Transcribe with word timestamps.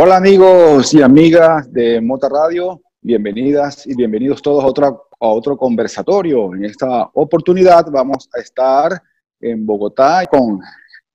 Hola 0.00 0.18
amigos 0.18 0.94
y 0.94 1.02
amigas 1.02 1.72
de 1.72 2.00
Mota 2.00 2.28
Radio, 2.28 2.80
bienvenidas 3.00 3.84
y 3.84 3.96
bienvenidos 3.96 4.40
todos 4.40 4.62
a, 4.62 4.68
otra, 4.68 4.86
a 4.86 5.26
otro 5.26 5.56
conversatorio. 5.56 6.54
En 6.54 6.64
esta 6.66 7.10
oportunidad 7.14 7.84
vamos 7.90 8.28
a 8.32 8.38
estar 8.38 9.02
en 9.40 9.66
Bogotá 9.66 10.24
con 10.30 10.60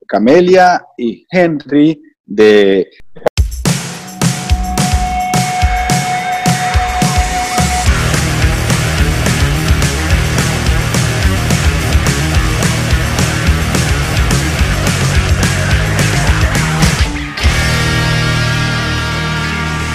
Camelia 0.05 0.85
y 0.97 1.25
Henry 1.31 2.01
de 2.25 2.89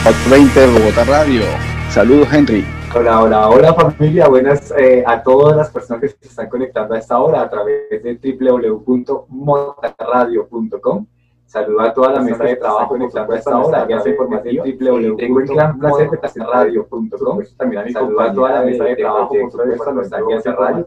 Hot 0.09 0.17
20 0.31 0.67
Bogotá 0.69 1.05
Radio. 1.05 1.43
Saludos, 1.91 2.33
Henry. 2.33 2.65
Hola, 2.97 3.21
hola, 3.21 3.51
hola 3.51 3.75
familia, 3.75 4.27
buenas 4.27 4.73
eh, 4.79 5.05
a 5.07 5.23
todas 5.23 5.55
las 5.55 5.69
personas 5.69 6.01
que 6.01 6.09
se 6.09 6.17
están 6.23 6.49
conectando 6.49 6.95
a 6.95 6.99
esta 6.99 7.19
hora 7.19 7.43
a 7.43 7.51
través 7.51 7.91
de 7.91 8.19
www.motaradio.com. 8.41 11.07
Saludo 11.45 11.83
a 11.83 11.93
toda 11.93 12.15
la 12.15 12.23
mesa 12.23 12.43
de 12.43 12.57
trabajo 12.57 12.89
conectando 12.89 13.35
a 13.35 13.37
esta 13.37 13.59
hora, 13.59 13.87
ya 13.87 14.01
sea 14.01 14.13
información 14.13 14.67
www.radio.com. 14.81 17.43
También 17.59 17.83
a 17.83 17.85
mi 17.85 17.93
Saludo 17.93 18.21
a 18.23 18.33
toda 18.33 18.53
la 18.53 18.63
mesa 18.63 18.85
de 18.85 18.97
trabajo, 18.97 19.35
por 19.39 19.51
supuesto, 19.51 19.93
no 19.93 20.01
está 20.01 20.17
aquí 20.17 20.33
radio. 20.43 20.87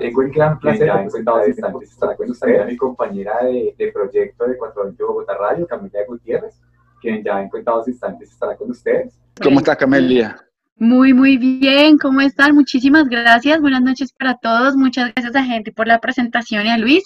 Tengo 0.00 0.22
el 0.22 0.32
gran 0.32 0.58
placer 0.58 0.92
de 0.92 1.02
presentar 1.02 1.48
instantes 1.48 1.92
estar 1.92 2.16
con 2.16 2.28
ustedes, 2.28 2.66
mi 2.66 2.76
compañera 2.76 3.44
de, 3.44 3.76
de 3.78 3.92
proyecto 3.92 4.44
de 4.44 4.56
420 4.56 5.04
Bogotá 5.04 5.38
Radio, 5.38 5.68
Camila 5.68 6.00
Gutiérrez 6.08 6.60
quien 7.00 7.22
ya 7.24 7.40
en 7.40 7.48
contados 7.48 7.88
instantes 7.88 8.30
estará 8.30 8.56
con 8.56 8.70
ustedes. 8.70 9.12
¿Cómo 9.42 9.58
está 9.58 9.76
Camelia? 9.76 10.36
Muy, 10.80 11.12
muy 11.12 11.36
bien. 11.36 11.98
¿Cómo 11.98 12.22
están? 12.22 12.54
Muchísimas 12.54 13.06
gracias. 13.06 13.60
Buenas 13.60 13.82
noches 13.82 14.14
para 14.18 14.36
todos. 14.38 14.76
Muchas 14.76 15.12
gracias 15.12 15.36
a 15.36 15.44
Henry 15.44 15.72
por 15.72 15.86
la 15.86 15.98
presentación 15.98 16.64
y 16.66 16.70
a 16.70 16.78
Luis. 16.78 17.04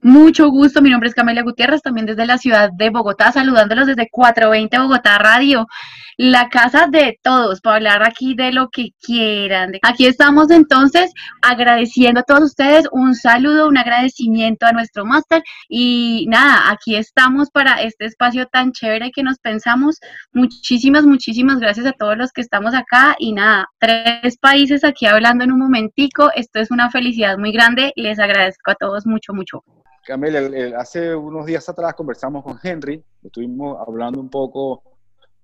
Mucho 0.00 0.48
gusto. 0.48 0.82
Mi 0.82 0.90
nombre 0.90 1.08
es 1.08 1.14
Camelia 1.14 1.44
Gutiérrez, 1.44 1.82
también 1.82 2.06
desde 2.06 2.26
la 2.26 2.36
ciudad 2.36 2.70
de 2.72 2.90
Bogotá, 2.90 3.30
saludándolos 3.30 3.86
desde 3.86 4.08
420 4.10 4.76
Bogotá 4.76 5.18
Radio 5.18 5.68
la 6.16 6.48
casa 6.48 6.86
de 6.88 7.18
todos, 7.22 7.60
para 7.60 7.76
hablar 7.76 8.02
aquí 8.02 8.34
de 8.34 8.52
lo 8.52 8.68
que 8.70 8.90
quieran. 9.00 9.72
Aquí 9.82 10.06
estamos 10.06 10.50
entonces 10.50 11.12
agradeciendo 11.40 12.20
a 12.20 12.22
todos 12.22 12.42
ustedes, 12.42 12.86
un 12.92 13.14
saludo, 13.14 13.68
un 13.68 13.78
agradecimiento 13.78 14.66
a 14.66 14.72
nuestro 14.72 15.04
máster 15.04 15.42
y 15.68 16.26
nada, 16.28 16.70
aquí 16.70 16.96
estamos 16.96 17.50
para 17.50 17.82
este 17.82 18.04
espacio 18.06 18.46
tan 18.46 18.72
chévere 18.72 19.10
que 19.10 19.22
nos 19.22 19.38
pensamos. 19.38 19.98
Muchísimas, 20.32 21.04
muchísimas 21.04 21.58
gracias 21.58 21.86
a 21.86 21.92
todos 21.92 22.16
los 22.16 22.32
que 22.32 22.40
estamos 22.40 22.74
acá 22.74 23.11
y 23.18 23.32
nada, 23.32 23.68
tres 23.78 24.38
países 24.38 24.84
aquí 24.84 25.06
hablando 25.06 25.44
en 25.44 25.52
un 25.52 25.58
momentico. 25.58 26.30
Esto 26.34 26.60
es 26.60 26.70
una 26.70 26.90
felicidad 26.90 27.38
muy 27.38 27.52
grande 27.52 27.92
y 27.94 28.02
les 28.02 28.18
agradezco 28.18 28.70
a 28.70 28.74
todos 28.74 29.06
mucho, 29.06 29.32
mucho. 29.32 29.64
Camila, 30.04 30.40
hace 30.78 31.14
unos 31.14 31.46
días 31.46 31.68
atrás 31.68 31.94
conversamos 31.94 32.42
con 32.42 32.58
Henry, 32.62 33.02
estuvimos 33.22 33.78
hablando 33.86 34.20
un 34.20 34.30
poco 34.30 34.82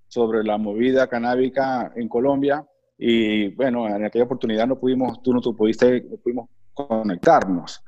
sobre 0.07 0.43
la 0.43 0.57
movida 0.57 1.07
canábica 1.07 1.91
en 1.95 2.09
Colombia 2.09 2.65
y 2.97 3.55
bueno, 3.55 3.87
en 3.87 4.03
aquella 4.03 4.25
oportunidad 4.25 4.67
no 4.67 4.77
pudimos, 4.77 5.23
tú 5.23 5.33
no 5.33 5.39
tú 5.39 5.55
pudiste, 5.55 6.01
no 6.01 6.17
pudimos 6.17 6.49
conectarnos. 6.73 7.81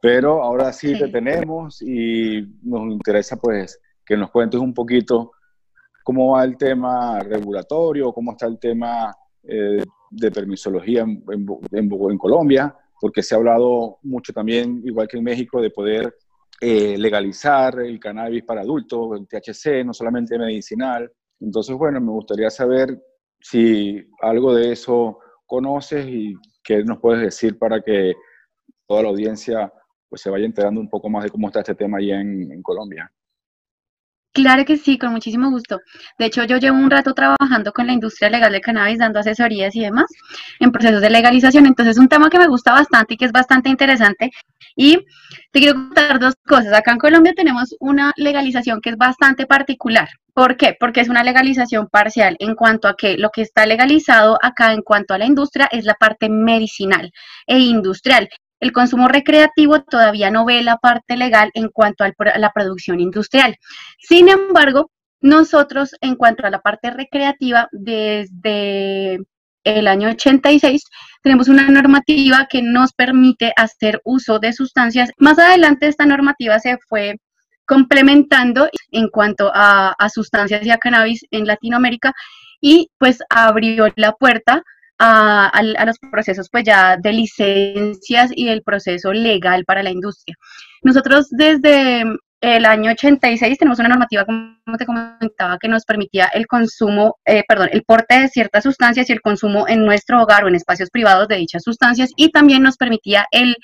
Pero 0.00 0.42
ahora 0.42 0.72
sí, 0.72 0.96
te 0.96 1.08
tenemos 1.08 1.82
y 1.82 2.42
nos 2.62 2.92
interesa 2.92 3.36
pues 3.36 3.80
que 4.04 4.16
nos 4.16 4.30
cuentes 4.30 4.60
un 4.60 4.72
poquito 4.72 5.32
cómo 6.06 6.34
va 6.34 6.44
el 6.44 6.56
tema 6.56 7.18
regulatorio, 7.18 8.12
cómo 8.12 8.30
está 8.30 8.46
el 8.46 8.60
tema 8.60 9.12
eh, 9.42 9.82
de 10.08 10.30
permisología 10.30 11.00
en, 11.02 12.16
Colombia, 12.16 12.72
porque 13.00 13.24
se 13.24 13.34
ha 13.34 13.38
hablado 13.38 13.98
mucho 14.02 14.32
también, 14.32 14.82
igual 14.84 15.08
que 15.08 15.16
en 15.18 15.24
México, 15.24 15.60
de 15.60 15.70
poder 15.70 16.14
eh, 16.60 16.96
legalizar 16.96 17.80
el 17.80 17.98
cannabis 17.98 18.44
para 18.44 18.60
adultos, 18.60 19.18
el 19.18 19.26
THC, 19.26 19.84
no 19.84 19.92
solamente 19.92 20.38
medicinal. 20.38 21.10
Entonces, 21.40 21.76
bueno, 21.76 22.00
me 22.00 22.12
gustaría 22.12 22.50
saber 22.50 23.02
si 23.40 24.00
algo 24.22 24.54
de 24.54 24.70
eso 24.70 25.18
conoces 25.44 26.06
y 26.06 26.34
qué 26.62 26.84
nos 26.84 27.00
puedes 27.00 27.20
decir 27.20 27.58
para 27.58 27.80
que 27.80 28.14
toda 28.86 29.02
la 29.02 29.08
audiencia 29.08 29.72
pues, 30.08 30.22
se 30.22 30.30
vaya 30.30 30.46
enterando 30.46 30.80
un 30.80 30.88
poco 30.88 31.10
más 31.10 31.24
de 31.24 31.30
cómo 31.30 31.48
está 31.48 31.58
este 31.60 31.74
tema 31.74 31.98
allá 31.98 32.20
en 32.20 32.62
Colombia. 32.62 33.10
Claro 34.36 34.66
que 34.66 34.76
sí, 34.76 34.98
con 34.98 35.12
muchísimo 35.12 35.48
gusto. 35.48 35.80
De 36.18 36.26
hecho, 36.26 36.44
yo 36.44 36.58
llevo 36.58 36.76
un 36.76 36.90
rato 36.90 37.14
trabajando 37.14 37.72
con 37.72 37.86
la 37.86 37.94
industria 37.94 38.28
legal 38.28 38.52
de 38.52 38.60
cannabis, 38.60 38.98
dando 38.98 39.18
asesorías 39.18 39.74
y 39.74 39.80
demás 39.80 40.04
en 40.60 40.72
procesos 40.72 41.00
de 41.00 41.08
legalización. 41.08 41.64
Entonces, 41.64 41.92
es 41.96 41.98
un 41.98 42.08
tema 42.08 42.28
que 42.28 42.38
me 42.38 42.46
gusta 42.46 42.72
bastante 42.72 43.14
y 43.14 43.16
que 43.16 43.24
es 43.24 43.32
bastante 43.32 43.70
interesante. 43.70 44.30
Y 44.76 44.98
te 45.52 45.60
quiero 45.60 45.72
contar 45.76 46.20
dos 46.20 46.34
cosas. 46.46 46.74
Acá 46.74 46.92
en 46.92 46.98
Colombia 46.98 47.32
tenemos 47.34 47.74
una 47.80 48.12
legalización 48.18 48.82
que 48.82 48.90
es 48.90 48.98
bastante 48.98 49.46
particular. 49.46 50.10
¿Por 50.34 50.58
qué? 50.58 50.76
Porque 50.78 51.00
es 51.00 51.08
una 51.08 51.24
legalización 51.24 51.88
parcial 51.88 52.36
en 52.38 52.54
cuanto 52.56 52.88
a 52.88 52.94
que 52.94 53.16
lo 53.16 53.30
que 53.30 53.40
está 53.40 53.64
legalizado 53.64 54.38
acá 54.42 54.74
en 54.74 54.82
cuanto 54.82 55.14
a 55.14 55.18
la 55.18 55.24
industria 55.24 55.66
es 55.72 55.86
la 55.86 55.94
parte 55.94 56.28
medicinal 56.28 57.10
e 57.46 57.58
industrial. 57.58 58.28
El 58.60 58.72
consumo 58.72 59.08
recreativo 59.08 59.82
todavía 59.82 60.30
no 60.30 60.44
ve 60.44 60.62
la 60.62 60.76
parte 60.76 61.16
legal 61.16 61.50
en 61.54 61.68
cuanto 61.68 62.04
a 62.04 62.12
la 62.38 62.52
producción 62.52 63.00
industrial. 63.00 63.56
Sin 63.98 64.28
embargo, 64.28 64.90
nosotros 65.20 65.94
en 66.00 66.16
cuanto 66.16 66.46
a 66.46 66.50
la 66.50 66.60
parte 66.60 66.90
recreativa, 66.90 67.68
desde 67.72 69.18
el 69.64 69.88
año 69.88 70.08
86 70.10 70.84
tenemos 71.22 71.48
una 71.48 71.68
normativa 71.68 72.46
que 72.48 72.62
nos 72.62 72.92
permite 72.92 73.52
hacer 73.56 74.00
uso 74.04 74.38
de 74.38 74.52
sustancias. 74.52 75.10
Más 75.18 75.38
adelante 75.38 75.88
esta 75.88 76.06
normativa 76.06 76.58
se 76.60 76.78
fue 76.88 77.16
complementando 77.66 78.68
en 78.92 79.08
cuanto 79.08 79.50
a, 79.52 79.94
sustancias 80.08 80.64
y 80.64 80.70
a 80.70 80.78
cannabis 80.78 81.26
en 81.32 81.46
Latinoamérica 81.46 82.12
y 82.60 82.90
pues 82.98 83.18
abrió 83.28 83.92
la 83.96 84.12
puerta 84.12 84.62
a, 84.98 85.84
los 85.84 85.98
procesos 85.98 86.48
pues 86.50 86.64
ya 86.64 86.96
de 86.96 87.12
licencias 87.12 88.30
y 88.34 88.48
el 88.48 88.62
proceso 88.62 89.12
legal 89.12 89.64
para 89.64 89.82
la 89.82 89.90
industria. 89.90 90.36
Nosotros 90.82 91.28
desde 91.30 92.04
el 92.40 92.64
año 92.66 92.90
86 92.90 93.58
tenemos 93.58 93.78
una 93.78 93.88
normativa, 93.88 94.24
como 94.24 94.76
te 94.78 94.86
comentaba, 94.86 95.58
que 95.58 95.68
nos 95.68 95.84
permitía 95.84 96.26
el 96.26 96.46
consumo, 96.46 97.16
eh, 97.24 97.42
perdón, 97.48 97.70
el 97.72 97.82
porte 97.82 98.20
de 98.20 98.28
ciertas 98.28 98.64
sustancias 98.64 99.08
y 99.08 99.12
el 99.12 99.20
consumo 99.20 99.66
en 99.68 99.84
nuestro 99.84 100.22
hogar 100.22 100.44
o 100.44 100.48
en 100.48 100.54
espacios 100.54 100.90
privados 100.90 101.28
de 101.28 101.36
dichas 101.36 101.62
sustancias 101.62 102.10
y 102.16 102.30
también 102.30 102.62
nos 102.62 102.76
permitía 102.76 103.26
el, 103.30 103.56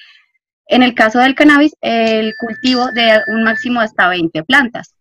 en 0.67 0.83
el 0.83 0.95
caso 0.95 1.19
del 1.19 1.35
cannabis, 1.35 1.75
el 1.81 2.33
cultivo 2.41 2.91
de 2.93 3.21
un 3.29 3.45
máximo 3.45 3.81
hasta 3.81 4.09
20 4.09 4.43
plantas, 4.45 4.95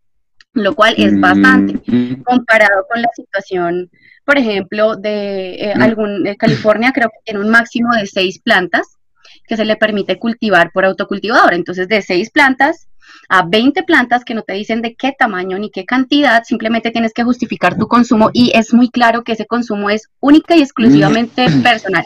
lo 0.53 0.75
cual 0.75 0.95
es 0.97 1.19
bastante 1.19 1.81
mm. 1.87 2.23
comparado 2.23 2.85
con 2.89 3.01
la 3.01 3.09
situación 3.15 3.89
por 4.25 4.37
ejemplo, 4.37 4.95
de 4.95 5.55
eh, 5.55 5.73
algún, 5.73 6.23
California 6.37 6.91
creo 6.93 7.09
que 7.09 7.19
tiene 7.25 7.39
un 7.39 7.49
máximo 7.49 7.93
de 7.93 8.05
seis 8.05 8.39
plantas 8.39 8.97
que 9.45 9.57
se 9.57 9.65
le 9.65 9.75
permite 9.75 10.19
cultivar 10.19 10.71
por 10.71 10.85
autocultivador. 10.85 11.53
Entonces, 11.53 11.87
de 11.87 12.01
seis 12.01 12.29
plantas 12.29 12.87
a 13.27 13.43
20 13.45 13.83
plantas 13.83 14.23
que 14.23 14.33
no 14.33 14.43
te 14.43 14.53
dicen 14.53 14.81
de 14.81 14.95
qué 14.95 15.13
tamaño 15.17 15.57
ni 15.57 15.69
qué 15.69 15.85
cantidad, 15.85 16.43
simplemente 16.43 16.91
tienes 16.91 17.13
que 17.13 17.23
justificar 17.23 17.77
tu 17.77 17.87
consumo 17.87 18.29
y 18.31 18.51
es 18.55 18.73
muy 18.73 18.89
claro 18.89 19.23
que 19.23 19.33
ese 19.33 19.45
consumo 19.45 19.89
es 19.89 20.07
única 20.19 20.55
y 20.55 20.61
exclusivamente 20.61 21.47
personal, 21.63 22.05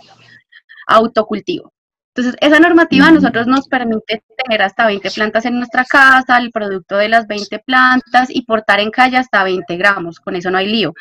autocultivo. 0.88 1.75
Entonces, 2.16 2.38
esa 2.40 2.60
normativa 2.62 3.08
a 3.08 3.12
nosotros 3.12 3.46
nos 3.46 3.68
permite 3.68 4.24
tener 4.38 4.62
hasta 4.62 4.86
20 4.88 5.12
plantas 5.12 5.46
en 5.46 5.58
nuestra 5.58 5.84
casa, 5.84 6.38
el 6.38 6.52
producto 6.52 6.96
de 6.96 7.10
las 7.10 7.28
20 7.28 7.60
plantas 7.60 8.30
y 8.30 8.44
portar 8.44 8.80
en 8.80 8.90
calle 8.90 9.18
hasta 9.18 9.44
20 9.44 9.76
gramos, 9.76 10.22
con 10.22 10.34
eso 10.38 10.50
no 10.50 10.58
hay 10.58 10.68
lío. 10.68 10.94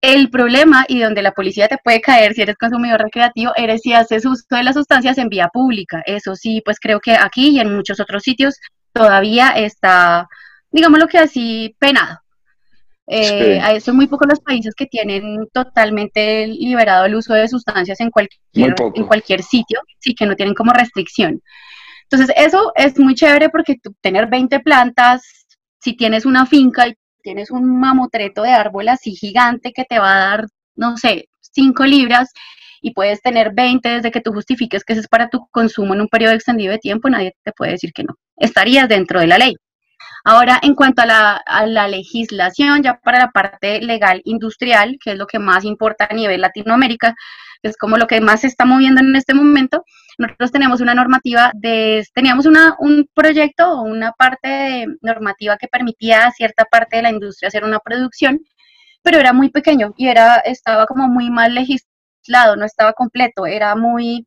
El 0.00 0.30
problema 0.30 0.84
y 0.86 1.00
donde 1.00 1.22
la 1.22 1.32
policía 1.32 1.66
te 1.66 1.78
puede 1.82 2.00
caer 2.00 2.34
si 2.34 2.42
eres 2.42 2.56
consumidor 2.56 3.00
recreativo 3.00 3.52
eres 3.56 3.80
si 3.82 3.94
haces 3.94 4.24
uso 4.24 4.44
de 4.50 4.62
las 4.62 4.76
sustancias 4.76 5.18
en 5.18 5.28
vía 5.28 5.48
pública. 5.52 6.02
Eso 6.06 6.36
sí, 6.36 6.62
pues 6.64 6.78
creo 6.78 7.00
que 7.00 7.16
aquí 7.16 7.50
y 7.50 7.60
en 7.60 7.74
muchos 7.74 7.98
otros 7.98 8.22
sitios 8.22 8.60
todavía 8.92 9.50
está, 9.50 10.28
digámoslo 10.70 11.08
que 11.08 11.18
así, 11.18 11.74
penado. 11.80 12.21
Eh, 13.06 13.80
Son 13.80 13.96
muy 13.96 14.06
pocos 14.06 14.28
los 14.28 14.40
países 14.40 14.74
que 14.74 14.86
tienen 14.86 15.46
totalmente 15.52 16.46
liberado 16.46 17.04
el 17.06 17.14
uso 17.14 17.34
de 17.34 17.48
sustancias 17.48 18.00
en 18.00 18.10
cualquier, 18.10 18.74
en 18.94 19.06
cualquier 19.06 19.42
sitio, 19.42 19.80
sí 19.98 20.14
que 20.14 20.26
no 20.26 20.36
tienen 20.36 20.54
como 20.54 20.72
restricción. 20.72 21.42
Entonces, 22.10 22.34
eso 22.36 22.72
es 22.74 22.98
muy 22.98 23.14
chévere 23.14 23.48
porque 23.48 23.76
tú, 23.82 23.94
tener 24.00 24.28
20 24.28 24.60
plantas, 24.60 25.22
si 25.80 25.96
tienes 25.96 26.26
una 26.26 26.46
finca 26.46 26.88
y 26.88 26.94
tienes 27.22 27.50
un 27.50 27.80
mamotreto 27.80 28.42
de 28.42 28.50
árbol 28.50 28.88
así 28.88 29.14
gigante 29.14 29.72
que 29.72 29.84
te 29.84 29.98
va 29.98 30.14
a 30.14 30.18
dar, 30.18 30.46
no 30.76 30.96
sé, 30.96 31.28
5 31.40 31.84
libras 31.86 32.30
y 32.82 32.92
puedes 32.92 33.22
tener 33.22 33.52
20 33.54 33.88
desde 33.88 34.10
que 34.10 34.20
tú 34.20 34.32
justifiques 34.32 34.84
que 34.84 34.92
eso 34.92 35.00
es 35.00 35.08
para 35.08 35.28
tu 35.28 35.46
consumo 35.50 35.94
en 35.94 36.02
un 36.02 36.08
periodo 36.08 36.34
extendido 36.34 36.72
de 36.72 36.78
tiempo, 36.78 37.08
nadie 37.08 37.34
te 37.44 37.52
puede 37.52 37.72
decir 37.72 37.92
que 37.92 38.04
no. 38.04 38.14
Estarías 38.36 38.88
dentro 38.88 39.20
de 39.20 39.28
la 39.28 39.38
ley. 39.38 39.56
Ahora, 40.24 40.60
en 40.62 40.74
cuanto 40.74 41.02
a 41.02 41.06
la, 41.06 41.36
a 41.36 41.66
la, 41.66 41.88
legislación, 41.88 42.82
ya 42.82 42.98
para 43.00 43.18
la 43.18 43.30
parte 43.30 43.80
legal 43.80 44.22
industrial, 44.24 44.98
que 45.02 45.12
es 45.12 45.18
lo 45.18 45.26
que 45.26 45.38
más 45.38 45.64
importa 45.64 46.06
a 46.08 46.14
nivel 46.14 46.40
Latinoamérica, 46.40 47.14
es 47.62 47.76
como 47.76 47.96
lo 47.96 48.06
que 48.06 48.20
más 48.20 48.40
se 48.42 48.48
está 48.48 48.64
moviendo 48.64 49.00
en 49.00 49.14
este 49.16 49.34
momento, 49.34 49.84
nosotros 50.18 50.52
tenemos 50.52 50.80
una 50.80 50.94
normativa 50.94 51.52
de, 51.54 52.06
teníamos 52.14 52.46
una, 52.46 52.76
un 52.78 53.08
proyecto 53.14 53.70
o 53.70 53.82
una 53.82 54.12
parte 54.12 54.86
normativa 55.00 55.56
que 55.56 55.68
permitía 55.68 56.26
a 56.26 56.32
cierta 56.32 56.64
parte 56.64 56.96
de 56.96 57.02
la 57.02 57.10
industria 57.10 57.48
hacer 57.48 57.64
una 57.64 57.78
producción, 57.78 58.40
pero 59.02 59.18
era 59.18 59.32
muy 59.32 59.50
pequeño 59.50 59.94
y 59.96 60.08
era, 60.08 60.36
estaba 60.38 60.86
como 60.86 61.08
muy 61.08 61.30
mal 61.30 61.54
legislado, 61.54 62.56
no 62.56 62.64
estaba 62.64 62.92
completo, 62.92 63.46
era 63.46 63.74
muy 63.76 64.26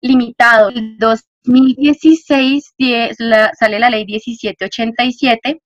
limitado. 0.00 0.70
En 0.70 0.98
2016 0.98 2.74
sale 3.58 3.78
la 3.78 3.90
ley 3.90 4.04
1787, 4.04 5.60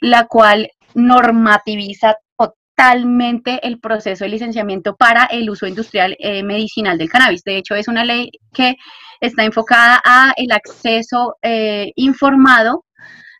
la 0.00 0.26
cual 0.26 0.68
normativiza 0.94 2.16
totalmente 2.36 3.66
el 3.66 3.80
proceso 3.80 4.24
de 4.24 4.30
licenciamiento 4.30 4.96
para 4.96 5.24
el 5.26 5.48
uso 5.50 5.66
industrial 5.66 6.16
eh, 6.18 6.42
medicinal 6.42 6.98
del 6.98 7.10
cannabis. 7.10 7.42
De 7.44 7.56
hecho, 7.56 7.74
es 7.74 7.88
una 7.88 8.04
ley 8.04 8.30
que 8.52 8.76
está 9.20 9.44
enfocada 9.44 10.00
a 10.04 10.32
el 10.36 10.52
acceso 10.52 11.36
eh, 11.42 11.92
informado 11.96 12.84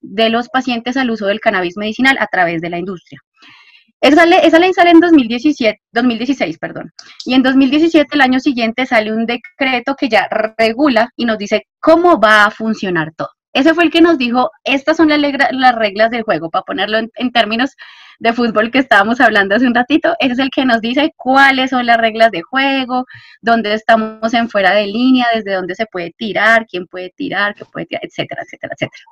de 0.00 0.28
los 0.28 0.48
pacientes 0.48 0.96
al 0.96 1.10
uso 1.10 1.26
del 1.26 1.40
cannabis 1.40 1.76
medicinal 1.76 2.16
a 2.20 2.26
través 2.26 2.60
de 2.60 2.70
la 2.70 2.78
industria. 2.78 3.20
Esa 4.04 4.26
ley, 4.26 4.38
esa 4.42 4.58
ley 4.58 4.70
sale 4.74 4.90
en 4.90 5.00
2017, 5.00 5.80
2016, 5.92 6.58
perdón. 6.58 6.92
Y 7.24 7.32
en 7.32 7.42
2017, 7.42 8.14
el 8.14 8.20
año 8.20 8.38
siguiente, 8.38 8.84
sale 8.84 9.10
un 9.10 9.24
decreto 9.24 9.96
que 9.96 10.10
ya 10.10 10.28
regula 10.58 11.08
y 11.16 11.24
nos 11.24 11.38
dice 11.38 11.66
cómo 11.80 12.20
va 12.20 12.44
a 12.44 12.50
funcionar 12.50 13.14
todo. 13.16 13.30
Ese 13.54 13.72
fue 13.72 13.84
el 13.84 13.90
que 13.90 14.02
nos 14.02 14.18
dijo, 14.18 14.50
estas 14.62 14.98
son 14.98 15.08
las, 15.08 15.18
las 15.52 15.74
reglas 15.74 16.10
del 16.10 16.22
juego, 16.22 16.50
para 16.50 16.64
ponerlo 16.64 16.98
en, 16.98 17.32
términos 17.32 17.70
de 18.18 18.34
fútbol 18.34 18.70
que 18.70 18.80
estábamos 18.80 19.22
hablando 19.22 19.54
hace 19.54 19.66
un 19.66 19.74
ratito, 19.74 20.14
ese 20.18 20.34
es 20.34 20.38
el 20.38 20.50
que 20.50 20.66
nos 20.66 20.82
dice 20.82 21.14
cuáles 21.16 21.70
son 21.70 21.86
las 21.86 21.96
reglas 21.96 22.30
de 22.30 22.42
juego, 22.42 23.06
dónde 23.40 23.72
estamos 23.72 24.34
en 24.34 24.50
fuera 24.50 24.72
de 24.74 24.86
línea, 24.86 25.26
desde 25.34 25.54
dónde 25.54 25.74
se 25.76 25.86
puede 25.86 26.12
tirar, 26.18 26.66
quién 26.66 26.86
puede 26.88 27.10
tirar, 27.16 27.54
qué 27.54 27.64
puede 27.64 27.86
tirar, 27.86 28.04
etcétera, 28.04 28.42
etcétera, 28.42 28.74
etcétera. 28.76 29.02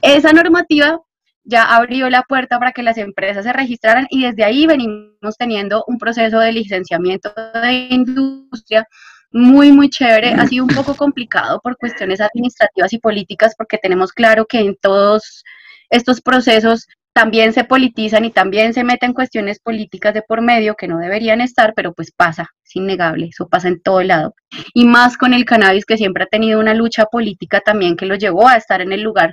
Esa 0.00 0.32
normativa 0.32 0.98
ya 1.48 1.62
abrió 1.62 2.10
la 2.10 2.22
puerta 2.22 2.58
para 2.58 2.72
que 2.72 2.82
las 2.82 2.98
empresas 2.98 3.42
se 3.42 3.52
registraran 3.54 4.06
y 4.10 4.22
desde 4.22 4.44
ahí 4.44 4.66
venimos 4.66 5.34
teniendo 5.38 5.82
un 5.86 5.96
proceso 5.96 6.38
de 6.40 6.52
licenciamiento 6.52 7.32
de 7.62 7.88
industria 7.88 8.86
muy, 9.30 9.72
muy 9.72 9.88
chévere. 9.88 10.34
Ha 10.34 10.46
sido 10.46 10.64
un 10.64 10.74
poco 10.74 10.94
complicado 10.94 11.58
por 11.62 11.78
cuestiones 11.78 12.20
administrativas 12.20 12.92
y 12.92 12.98
políticas 12.98 13.54
porque 13.56 13.78
tenemos 13.78 14.12
claro 14.12 14.44
que 14.44 14.58
en 14.58 14.76
todos 14.76 15.42
estos 15.88 16.20
procesos 16.20 16.86
también 17.14 17.54
se 17.54 17.64
politizan 17.64 18.26
y 18.26 18.30
también 18.30 18.74
se 18.74 18.84
meten 18.84 19.14
cuestiones 19.14 19.58
políticas 19.58 20.12
de 20.12 20.22
por 20.22 20.42
medio 20.42 20.74
que 20.76 20.86
no 20.86 20.98
deberían 20.98 21.40
estar, 21.40 21.72
pero 21.74 21.94
pues 21.94 22.12
pasa, 22.12 22.50
es 22.62 22.76
innegable, 22.76 23.28
eso 23.32 23.48
pasa 23.48 23.68
en 23.68 23.80
todo 23.80 24.02
lado. 24.02 24.34
Y 24.74 24.84
más 24.84 25.16
con 25.16 25.32
el 25.32 25.46
cannabis 25.46 25.86
que 25.86 25.96
siempre 25.96 26.24
ha 26.24 26.26
tenido 26.26 26.60
una 26.60 26.74
lucha 26.74 27.06
política 27.06 27.60
también 27.60 27.96
que 27.96 28.04
lo 28.04 28.16
llevó 28.16 28.46
a 28.48 28.56
estar 28.56 28.82
en 28.82 28.92
el 28.92 29.00
lugar 29.00 29.32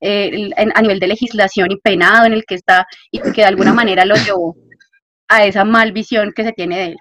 eh, 0.00 0.50
a 0.56 0.82
nivel 0.82 1.00
de 1.00 1.08
legislación 1.08 1.70
y 1.70 1.76
penado 1.76 2.26
en 2.26 2.32
el 2.32 2.44
que 2.44 2.54
está 2.54 2.86
y 3.10 3.20
que 3.20 3.42
de 3.42 3.44
alguna 3.44 3.72
manera 3.72 4.04
lo 4.04 4.14
llevó 4.16 4.56
a 5.28 5.44
esa 5.44 5.64
mal 5.64 5.92
visión 5.92 6.32
que 6.34 6.44
se 6.44 6.52
tiene 6.52 6.78
de 6.78 6.84
él. 6.86 6.96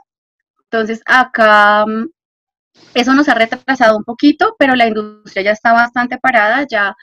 Entonces 0.66 1.01
acá 1.06 1.86
mm, 1.86 2.07
eso 2.94 3.13
nos 3.13 3.30
ha 3.30 3.34
retrasado 3.34 3.98
un 3.98 4.04
poquito, 4.04 4.56
pero 4.60 4.75
la 4.75 4.88
industria 4.88 5.44
ya 5.44 5.51
está 5.51 5.74
bastante 5.74 6.18
parada, 6.18 6.66
ya 6.69 6.96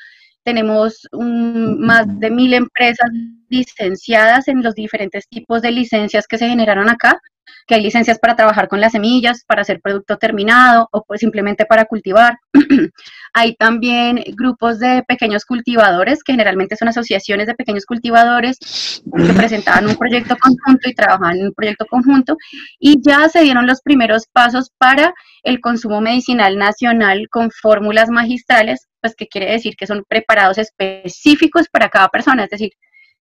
tenemos 0.44 1.08
más 1.12 2.06
de 2.20 2.30
mil 2.30 2.54
empresas 2.54 3.10
licenciadas 3.48 4.46
en 4.48 4.62
los 4.62 4.74
diferentes 4.74 5.26
tipos 5.28 5.60
de 5.62 5.72
licencias 5.72 6.26
que 6.28 6.38
se 6.38 6.48
generaron 6.48 6.88
acá, 6.88 7.20
que 7.66 7.74
hay 7.74 7.82
licencias 7.82 8.18
para 8.18 8.36
trabajar 8.36 8.68
con 8.68 8.80
las 8.80 8.92
semillas, 8.92 9.44
para 9.46 9.62
hacer 9.62 9.80
producto 9.80 10.16
terminado 10.16 10.88
o 10.92 11.04
pues 11.04 11.20
simplemente 11.20 11.66
para 11.66 11.84
cultivar. 11.84 12.38
hay 13.34 13.54
también 13.56 14.22
grupos 14.34 14.78
de 14.78 15.02
pequeños 15.06 15.44
cultivadores, 15.44 16.22
que 16.22 16.32
generalmente 16.32 16.76
son 16.76 16.88
asociaciones 16.88 17.46
de 17.46 17.54
pequeños 17.54 17.84
cultivadores 17.84 18.58
que 18.58 19.32
presentaban 19.32 19.86
un 19.86 19.96
proyecto 19.96 20.36
conjunto 20.36 20.88
y 20.88 20.94
trabajaban 20.94 21.38
en 21.38 21.46
un 21.46 21.54
proyecto 21.54 21.86
conjunto. 21.86 22.36
Y 22.78 23.00
ya 23.02 23.28
se 23.28 23.42
dieron 23.42 23.66
los 23.66 23.82
primeros 23.82 24.26
pasos 24.32 24.70
para 24.78 25.14
el 25.42 25.60
consumo 25.60 26.00
medicinal 26.00 26.56
nacional 26.56 27.28
con 27.30 27.50
fórmulas 27.50 28.10
magistrales, 28.10 28.88
pues 29.00 29.14
que 29.14 29.28
quiere 29.28 29.52
decir 29.52 29.76
que 29.76 29.86
son 29.86 30.04
preparados 30.08 30.58
específicos 30.58 31.68
para 31.68 31.88
cada 31.88 32.08
persona, 32.08 32.44
es 32.44 32.50
decir, 32.50 32.70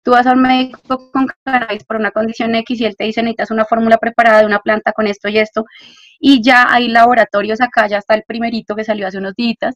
Tú 0.04 0.12
vas 0.12 0.28
a 0.28 0.34
un 0.34 0.42
médico 0.42 1.12
con 1.12 1.28
cannabis 1.44 1.84
por 1.86 1.96
una 1.96 2.12
condición 2.12 2.54
X 2.56 2.82
y 2.82 2.86
él 2.86 2.96
te 2.98 3.06
dice 3.06 3.22
necesitas 3.22 3.52
una 3.52 3.66
fórmula 3.66 3.98
preparada 3.98 4.40
de 4.40 4.46
una 4.46 4.60
planta 4.60 4.92
con 4.92 5.08
esto 5.08 5.30
y 5.30 5.40
esto. 5.40 5.66
Y 6.20 6.42
ya 6.44 6.74
hay 6.74 6.90
laboratorios 6.90 7.62
acá, 7.62 7.88
ya 7.88 7.98
está 7.98 8.14
el 8.14 8.24
primerito 8.28 8.76
que 8.76 8.84
salió 8.84 9.08
hace 9.08 9.18
unos 9.18 9.34
días, 9.36 9.76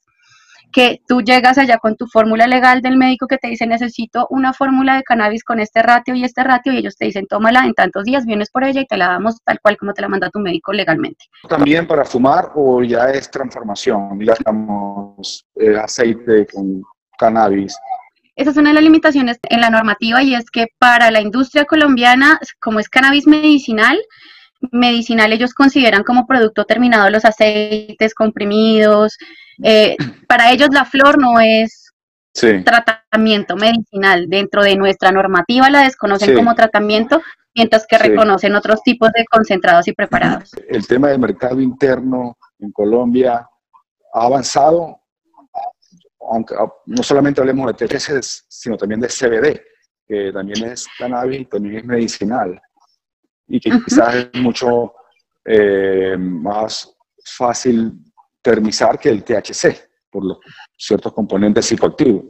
que 0.71 1.01
tú 1.07 1.21
llegas 1.21 1.57
allá 1.57 1.77
con 1.77 1.95
tu 1.95 2.07
fórmula 2.07 2.47
legal 2.47 2.81
del 2.81 2.97
médico 2.97 3.27
que 3.27 3.37
te 3.37 3.47
dice 3.47 3.65
necesito 3.65 4.27
una 4.29 4.53
fórmula 4.53 4.97
de 4.97 5.03
cannabis 5.03 5.43
con 5.43 5.59
este 5.59 5.81
ratio 5.81 6.13
y 6.15 6.23
este 6.23 6.43
ratio 6.43 6.73
y 6.73 6.77
ellos 6.77 6.97
te 6.97 7.05
dicen 7.05 7.25
tómala 7.27 7.65
en 7.65 7.73
tantos 7.73 8.03
días, 8.03 8.25
vienes 8.25 8.49
por 8.49 8.63
ella 8.63 8.81
y 8.81 8.85
te 8.85 8.97
la 8.97 9.07
damos 9.07 9.41
tal 9.43 9.59
cual 9.61 9.77
como 9.77 9.93
te 9.93 10.01
la 10.01 10.09
manda 10.09 10.29
tu 10.29 10.39
médico 10.39 10.73
legalmente. 10.73 11.25
¿También 11.47 11.87
para 11.87 12.05
fumar 12.05 12.51
o 12.55 12.83
ya 12.83 13.09
es 13.11 13.29
transformación? 13.31 14.19
Digamos, 14.19 15.45
eh, 15.55 15.77
aceite 15.77 16.47
con 16.47 16.81
cannabis 17.17 17.77
esa 18.37 18.51
es 18.51 18.57
una 18.57 18.69
de 18.69 18.75
las 18.75 18.83
limitaciones 18.83 19.39
en 19.49 19.61
la 19.61 19.71
normativa 19.71 20.21
y 20.21 20.35
es 20.35 20.49
que 20.51 20.67
para 20.77 21.09
la 21.09 21.21
industria 21.21 21.65
colombiana, 21.65 22.39
como 22.61 22.79
es 22.79 22.87
cannabis 22.87 23.25
medicinal, 23.25 23.97
medicinal 24.71 25.33
ellos 25.33 25.55
consideran 25.55 26.03
como 26.03 26.27
producto 26.27 26.65
terminado 26.65 27.09
los 27.09 27.25
aceites 27.25 28.13
comprimidos. 28.13 29.17
Eh, 29.63 29.97
para 30.27 30.51
ellos 30.51 30.69
la 30.71 30.85
flor 30.85 31.19
no 31.19 31.39
es 31.39 31.91
tratamiento 32.63 33.55
medicinal. 33.55 34.29
Dentro 34.29 34.61
de 34.61 34.75
nuestra 34.75 35.11
normativa 35.11 35.71
la 35.71 35.81
desconocen 35.81 36.35
como 36.35 36.53
tratamiento, 36.53 37.21
mientras 37.55 37.87
que 37.87 37.97
reconocen 37.97 38.53
otros 38.53 38.83
tipos 38.83 39.11
de 39.13 39.25
concentrados 39.25 39.87
y 39.87 39.93
preparados. 39.93 40.51
El 40.69 40.85
tema 40.85 41.07
del 41.07 41.19
mercado 41.19 41.59
interno 41.59 42.37
en 42.59 42.71
Colombia 42.71 43.47
ha 44.13 44.25
avanzado 44.25 45.01
aunque 46.19 46.55
ah, 46.57 46.71
no 46.85 47.03
solamente 47.03 47.41
hablemos 47.41 47.67
de 47.75 47.87
THC, 47.87 48.21
sino 48.47 48.77
también 48.77 48.99
de 48.99 49.07
CBD, 49.07 49.61
que 50.05 50.31
también 50.31 50.71
es 50.71 50.87
cannabis 50.97 51.41
y 51.41 51.45
también 51.45 51.77
es 51.77 51.85
medicinal, 51.85 52.61
y 53.47 53.59
que 53.59 53.71
quizás 53.83 54.15
es 54.15 54.41
mucho 54.41 54.93
eh, 55.45 56.15
más 56.17 56.93
fácil 57.23 57.93
termizar 58.41 58.99
que 58.99 59.09
el 59.09 59.23
THC, 59.23 59.89
por 60.09 60.25
los 60.25 60.37
ciertos 60.77 61.13
componentes 61.13 61.65
psicoactivos. 61.65 62.25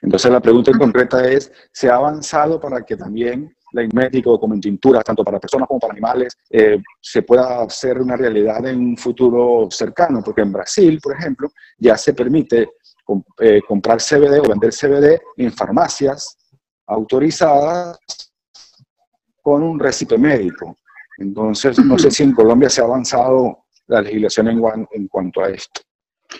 Entonces 0.00 0.30
la 0.30 0.40
pregunta 0.40 0.70
en 0.70 0.78
concreta 0.78 1.26
es, 1.26 1.50
¿se 1.72 1.88
ha 1.88 1.96
avanzado 1.96 2.60
para 2.60 2.82
que 2.84 2.96
también 2.96 3.56
la 3.72 3.88
médico 3.92 4.38
como 4.38 4.54
en 4.54 4.60
tinturas, 4.60 5.02
tanto 5.02 5.24
para 5.24 5.40
personas 5.40 5.66
como 5.66 5.80
para 5.80 5.92
animales, 5.92 6.36
eh, 6.50 6.80
se 7.00 7.22
pueda 7.22 7.62
hacer 7.62 8.00
una 8.00 8.16
realidad 8.16 8.64
en 8.66 8.78
un 8.78 8.96
futuro 8.96 9.66
cercano? 9.70 10.22
Porque 10.22 10.42
en 10.42 10.52
Brasil, 10.52 11.00
por 11.02 11.16
ejemplo, 11.16 11.50
ya 11.78 11.96
se 11.96 12.12
permite 12.12 12.68
eh, 13.40 13.60
comprar 13.66 13.98
CBD 13.98 14.40
o 14.40 14.48
vender 14.48 14.72
CBD 14.72 15.20
en 15.36 15.52
farmacias 15.52 16.36
autorizadas 16.86 17.98
con 19.42 19.62
un 19.62 19.78
récipe 19.78 20.16
médico. 20.18 20.76
Entonces, 21.18 21.78
no 21.78 21.98
sé 21.98 22.10
si 22.10 22.22
en 22.22 22.32
Colombia 22.32 22.68
se 22.68 22.80
ha 22.80 22.84
avanzado 22.84 23.66
la 23.86 24.00
legislación 24.00 24.48
en, 24.48 24.88
en 24.92 25.08
cuanto 25.08 25.42
a 25.42 25.50
esto. 25.50 25.80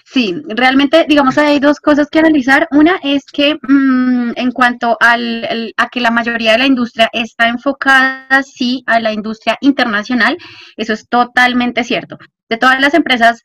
Sí, 0.05 0.35
realmente, 0.49 1.05
digamos, 1.09 1.39
hay 1.39 1.61
dos 1.61 1.79
cosas 1.79 2.09
que 2.11 2.19
analizar. 2.19 2.67
Una 2.73 2.99
es 3.03 3.25
que 3.33 3.55
mm, 3.55 4.33
en 4.37 4.51
cuanto 4.53 4.97
al, 5.01 5.73
a 5.77 5.89
que 5.89 6.01
la 6.01 6.11
mayoría 6.11 6.53
de 6.53 6.59
la 6.59 6.67
industria 6.67 7.09
está 7.13 7.49
enfocada, 7.49 8.43
sí, 8.43 8.83
a 8.87 9.01
la 9.01 9.13
industria 9.13 9.57
internacional, 9.61 10.37
eso 10.77 10.93
es 10.93 11.09
totalmente 11.09 11.85
cierto. 11.85 12.19
De 12.49 12.57
todas 12.57 12.81
las 12.81 12.95
empresas 12.95 13.43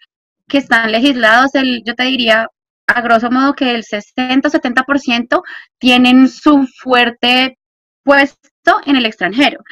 que 0.47 0.57
están 0.57 0.91
legislados, 0.91 1.53
el, 1.55 1.83
yo 1.85 1.95
te 1.95 2.03
diría, 2.03 2.47
a 2.96 3.01
grosso 3.01 3.29
modo 3.29 3.53
que 3.53 3.72
el 3.75 3.84
60-70% 3.84 5.41
tienen 5.77 6.27
su 6.27 6.67
fuerte 6.81 7.58
puesto 8.03 8.81
en 8.86 8.96
el 8.96 9.05
extranjero. 9.05 9.63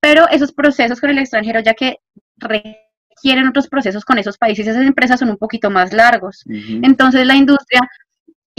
Pero 0.00 0.28
esos 0.28 0.52
procesos 0.52 1.00
con 1.00 1.10
el 1.10 1.18
extranjero, 1.18 1.60
ya 1.60 1.74
que 1.74 1.96
requieren 2.36 3.48
otros 3.48 3.68
procesos 3.68 4.04
con 4.04 4.18
esos 4.18 4.38
países, 4.38 4.66
esas 4.66 4.84
empresas 4.84 5.20
son 5.20 5.30
un 5.30 5.36
poquito 5.36 5.70
más 5.70 5.92
largos. 5.92 6.44
Entonces 6.46 7.26
la 7.26 7.34
industria 7.34 7.80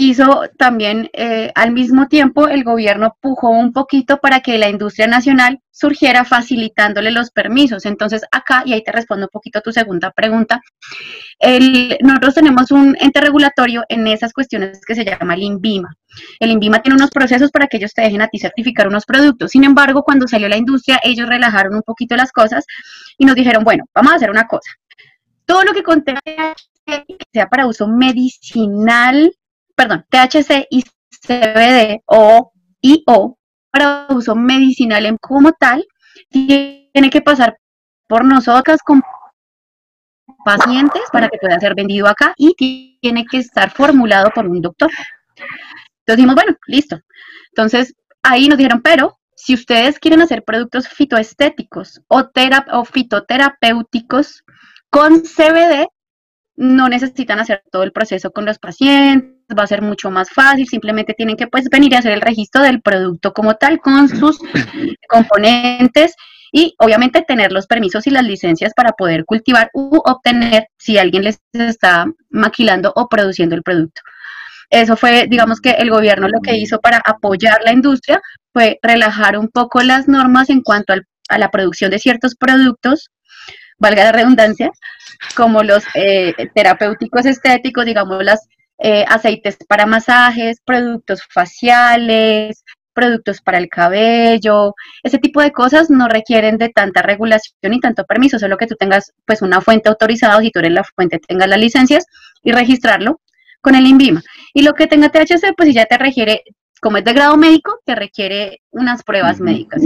hizo 0.01 0.43
también 0.57 1.09
eh, 1.13 1.51
al 1.53 1.71
mismo 1.71 2.07
tiempo 2.07 2.47
el 2.47 2.63
gobierno 2.63 3.17
pujó 3.21 3.49
un 3.49 3.71
poquito 3.71 4.17
para 4.17 4.39
que 4.39 4.57
la 4.57 4.69
industria 4.69 5.05
nacional 5.05 5.59
surgiera 5.69 6.25
facilitándole 6.25 7.11
los 7.11 7.29
permisos. 7.29 7.85
Entonces 7.85 8.23
acá, 8.31 8.63
y 8.65 8.73
ahí 8.73 8.83
te 8.83 8.91
respondo 8.91 9.27
un 9.27 9.31
poquito 9.31 9.59
a 9.59 9.61
tu 9.61 9.71
segunda 9.71 10.11
pregunta, 10.11 10.61
nosotros 12.01 12.33
tenemos 12.33 12.71
un 12.71 12.97
ente 12.99 13.21
regulatorio 13.21 13.83
en 13.89 14.07
esas 14.07 14.33
cuestiones 14.33 14.81
que 14.85 14.95
se 14.95 15.05
llama 15.05 15.35
el 15.35 15.43
INVIMA. 15.43 15.95
El 16.39 16.51
INVIMA 16.51 16.81
tiene 16.81 16.95
unos 16.95 17.11
procesos 17.11 17.51
para 17.51 17.67
que 17.67 17.77
ellos 17.77 17.93
te 17.93 18.01
dejen 18.01 18.21
a 18.21 18.27
ti 18.27 18.39
certificar 18.39 18.87
unos 18.87 19.05
productos. 19.05 19.51
Sin 19.51 19.63
embargo, 19.63 20.03
cuando 20.03 20.27
salió 20.27 20.49
la 20.49 20.57
industria, 20.57 20.99
ellos 21.03 21.27
relajaron 21.27 21.75
un 21.75 21.83
poquito 21.83 22.15
las 22.15 22.31
cosas 22.31 22.65
y 23.17 23.25
nos 23.25 23.35
dijeron, 23.35 23.63
bueno, 23.63 23.83
vamos 23.93 24.13
a 24.13 24.15
hacer 24.15 24.31
una 24.31 24.47
cosa. 24.47 24.71
Todo 25.45 25.63
lo 25.63 25.73
que 25.73 25.83
contenga 25.83 26.55
sea 27.33 27.47
para 27.47 27.67
uso 27.67 27.87
medicinal, 27.87 29.31
perdón, 29.81 30.05
THC 30.09 30.67
y 30.69 30.83
CBD 31.09 32.03
o 32.05 32.51
IO 32.81 33.37
para 33.71 34.05
uso 34.09 34.35
medicinal 34.35 35.05
en 35.07 35.17
como 35.17 35.53
tal, 35.53 35.83
tiene 36.29 37.09
que 37.11 37.21
pasar 37.21 37.57
por 38.07 38.23
nosotras 38.23 38.79
con 38.83 39.01
pacientes 40.45 41.01
para 41.11 41.29
que 41.29 41.37
pueda 41.39 41.59
ser 41.59 41.73
vendido 41.73 42.07
acá 42.07 42.33
y 42.37 42.99
tiene 43.01 43.25
que 43.25 43.37
estar 43.37 43.71
formulado 43.71 44.29
por 44.35 44.45
un 44.45 44.61
doctor. 44.61 44.91
Entonces 46.01 46.17
dijimos, 46.17 46.35
bueno, 46.35 46.55
listo. 46.67 46.99
Entonces 47.49 47.95
ahí 48.21 48.47
nos 48.47 48.59
dijeron, 48.59 48.81
pero 48.83 49.17
si 49.35 49.55
ustedes 49.55 49.97
quieren 49.97 50.21
hacer 50.21 50.43
productos 50.43 50.87
fitoestéticos 50.89 52.01
o, 52.07 52.29
o 52.73 52.85
fitoterapéuticos 52.85 54.43
con 54.91 55.21
CBD, 55.21 55.87
no 56.55 56.89
necesitan 56.89 57.39
hacer 57.39 57.63
todo 57.71 57.81
el 57.83 57.91
proceso 57.91 58.31
con 58.31 58.45
los 58.45 58.59
pacientes, 58.59 59.40
va 59.57 59.63
a 59.63 59.67
ser 59.67 59.81
mucho 59.81 60.11
más 60.11 60.29
fácil, 60.29 60.67
simplemente 60.67 61.13
tienen 61.13 61.35
que 61.35 61.47
pues 61.47 61.69
venir 61.69 61.95
a 61.95 61.99
hacer 61.99 62.13
el 62.13 62.21
registro 62.21 62.61
del 62.63 62.81
producto 62.81 63.33
como 63.33 63.55
tal 63.55 63.79
con 63.79 64.09
sus 64.09 64.39
componentes 65.09 66.15
y 66.51 66.75
obviamente 66.79 67.21
tener 67.21 67.51
los 67.51 67.67
permisos 67.67 68.05
y 68.07 68.11
las 68.11 68.23
licencias 68.23 68.73
para 68.75 68.91
poder 68.91 69.25
cultivar 69.25 69.69
u 69.73 70.01
obtener 70.03 70.67
si 70.77 70.97
alguien 70.97 71.23
les 71.23 71.39
está 71.53 72.05
maquilando 72.29 72.91
o 72.95 73.07
produciendo 73.07 73.55
el 73.55 73.63
producto. 73.63 74.01
Eso 74.69 74.95
fue, 74.95 75.27
digamos 75.27 75.59
que 75.59 75.71
el 75.71 75.89
gobierno 75.89 76.27
lo 76.29 76.39
que 76.41 76.55
hizo 76.55 76.79
para 76.79 77.01
apoyar 77.05 77.61
la 77.63 77.73
industria 77.73 78.21
fue 78.53 78.79
relajar 78.81 79.37
un 79.37 79.49
poco 79.49 79.81
las 79.81 80.07
normas 80.07 80.49
en 80.49 80.61
cuanto 80.61 80.93
a 81.29 81.37
la 81.37 81.51
producción 81.51 81.91
de 81.91 81.99
ciertos 81.99 82.35
productos, 82.35 83.09
valga 83.77 84.05
la 84.05 84.11
redundancia, 84.11 84.71
como 85.35 85.63
los 85.63 85.83
eh, 85.93 86.33
terapéuticos 86.53 87.25
estéticos, 87.25 87.85
digamos, 87.85 88.23
las 88.23 88.47
eh, 88.83 89.05
aceites 89.07 89.57
para 89.67 89.85
masajes, 89.85 90.57
productos 90.65 91.21
faciales, 91.31 92.63
productos 92.93 93.41
para 93.41 93.57
el 93.57 93.69
cabello, 93.69 94.73
ese 95.03 95.19
tipo 95.19 95.39
de 95.41 95.51
cosas 95.51 95.89
no 95.89 96.07
requieren 96.07 96.57
de 96.57 96.69
tanta 96.69 97.01
regulación 97.01 97.73
y 97.73 97.79
tanto 97.79 98.05
permiso, 98.05 98.39
solo 98.39 98.57
que 98.57 98.67
tú 98.67 98.75
tengas 98.75 99.13
pues 99.25 99.41
una 99.41 99.61
fuente 99.61 99.89
autorizada, 99.89 100.41
si 100.41 100.51
tú 100.51 100.59
eres 100.59 100.71
la 100.71 100.83
fuente, 100.83 101.19
tengas 101.19 101.47
las 101.47 101.59
licencias 101.59 102.05
y 102.43 102.51
registrarlo 102.51 103.21
con 103.61 103.75
el 103.75 103.85
INVIMA. 103.85 104.23
Y 104.53 104.63
lo 104.63 104.73
que 104.73 104.87
tenga 104.87 105.09
THC, 105.09 105.53
pues 105.55 105.73
ya 105.73 105.85
te 105.85 105.97
requiere, 105.97 106.43
como 106.81 106.97
es 106.97 107.05
de 107.05 107.13
grado 107.13 107.37
médico, 107.37 107.79
te 107.85 107.93
requiere 107.93 108.61
unas 108.71 109.03
pruebas 109.03 109.39
médicas. 109.39 109.83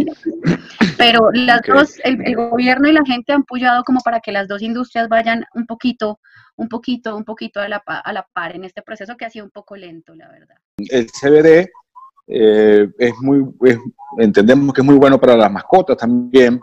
Pero 0.97 1.29
las 1.33 1.61
dos, 1.61 1.95
el, 2.05 2.35
gobierno 2.35 2.87
y 2.87 2.93
la 2.93 3.03
gente 3.05 3.33
han 3.33 3.41
apoyado 3.41 3.83
como 3.83 3.99
para 3.99 4.21
que 4.21 4.31
las 4.31 4.47
dos 4.47 4.61
industrias 4.61 5.09
vayan 5.09 5.43
un 5.53 5.65
poquito, 5.65 6.19
un 6.55 6.69
poquito, 6.69 7.17
un 7.17 7.25
poquito 7.25 7.59
a 7.59 7.67
la, 7.67 7.83
a 7.85 8.13
la 8.13 8.25
par 8.31 8.55
en 8.55 8.63
este 8.63 8.81
proceso 8.81 9.17
que 9.17 9.25
ha 9.25 9.29
sido 9.29 9.43
un 9.43 9.51
poco 9.51 9.75
lento, 9.75 10.15
la 10.15 10.29
verdad. 10.29 10.55
El 10.77 11.07
CBD 11.07 11.69
eh, 12.27 12.87
es 12.97 13.13
muy, 13.19 13.45
entendemos 14.17 14.73
que 14.73 14.79
es 14.79 14.85
muy 14.85 14.95
bueno 14.95 15.19
para 15.19 15.35
las 15.35 15.51
mascotas 15.51 15.97
también, 15.97 16.61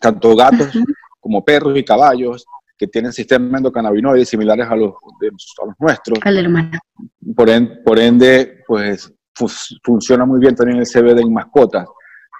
tanto 0.00 0.34
gatos 0.34 0.76
como 1.20 1.44
perros 1.44 1.78
y 1.78 1.84
caballos 1.84 2.44
que 2.76 2.88
tienen 2.88 3.12
sistemas 3.12 3.58
endocannabinoides 3.58 4.28
similares 4.28 4.66
a 4.68 4.74
los, 4.74 4.94
a 4.94 5.66
los 5.66 5.74
nuestros. 5.78 6.18
Por, 7.36 7.84
por 7.84 7.98
ende, 8.00 8.64
pues 8.66 9.12
funciona 9.34 10.24
muy 10.24 10.40
bien 10.40 10.54
también 10.54 10.78
el 10.78 10.86
CBD 10.86 11.20
en 11.20 11.32
mascotas. 11.32 11.86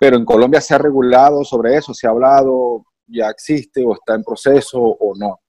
Pero 0.01 0.17
en 0.17 0.25
Colombia 0.25 0.61
se 0.61 0.75
ha 0.75 0.79
regulado 0.79 1.45
sobre 1.45 1.77
eso, 1.77 1.95
se 1.95 2.07
ha 2.07 2.11
hablado, 2.11 2.85
ya 3.07 3.29
existe 3.29 3.85
o 3.85 3.95
está 3.95 4.15
en 4.15 4.25
proceso 4.25 4.79
o 4.79 5.13
no. 5.17 5.41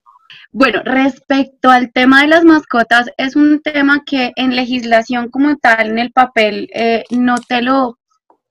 Bueno, 0.51 0.81
respecto 0.83 1.69
al 1.69 1.91
tema 1.91 2.21
de 2.21 2.27
las 2.27 2.43
mascotas, 2.43 3.09
es 3.17 3.35
un 3.35 3.61
tema 3.61 4.03
que 4.05 4.31
en 4.35 4.55
legislación 4.55 5.29
como 5.29 5.57
tal, 5.57 5.91
en 5.91 5.99
el 5.99 6.11
papel, 6.11 6.69
eh, 6.73 7.03
no 7.11 7.35
te 7.47 7.61
lo 7.61 7.97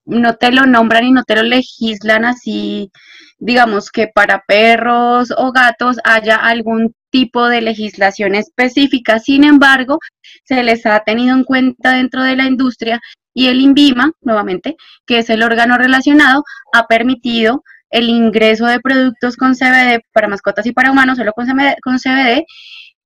no 0.04 0.36
te 0.36 0.52
lo 0.52 0.66
nombran 0.66 1.04
y 1.04 1.12
no 1.12 1.24
te 1.24 1.36
lo 1.36 1.42
legislan 1.42 2.24
así, 2.24 2.90
digamos 3.38 3.90
que 3.90 4.08
para 4.08 4.42
perros 4.46 5.32
o 5.36 5.52
gatos 5.52 5.98
haya 6.04 6.36
algún 6.36 6.94
tipo 7.10 7.48
de 7.48 7.60
legislación 7.60 8.34
específica. 8.34 9.18
Sin 9.18 9.44
embargo, 9.44 9.98
se 10.44 10.62
les 10.62 10.86
ha 10.86 11.00
tenido 11.00 11.34
en 11.34 11.44
cuenta 11.44 11.92
dentro 11.92 12.22
de 12.22 12.36
la 12.36 12.44
industria 12.44 13.00
y 13.34 13.48
el 13.48 13.60
INVIMA, 13.60 14.12
nuevamente, 14.20 14.76
que 15.06 15.18
es 15.18 15.30
el 15.30 15.42
órgano 15.42 15.78
relacionado, 15.78 16.44
ha 16.72 16.86
permitido 16.86 17.62
el 17.90 18.08
ingreso 18.08 18.66
de 18.66 18.80
productos 18.80 19.36
con 19.36 19.54
CBD 19.54 20.00
para 20.12 20.28
mascotas 20.28 20.66
y 20.66 20.72
para 20.72 20.90
humanos, 20.90 21.18
solo 21.18 21.32
con 21.32 21.46
CBD, 21.46 22.44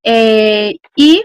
eh, 0.04 0.76
y 0.94 1.24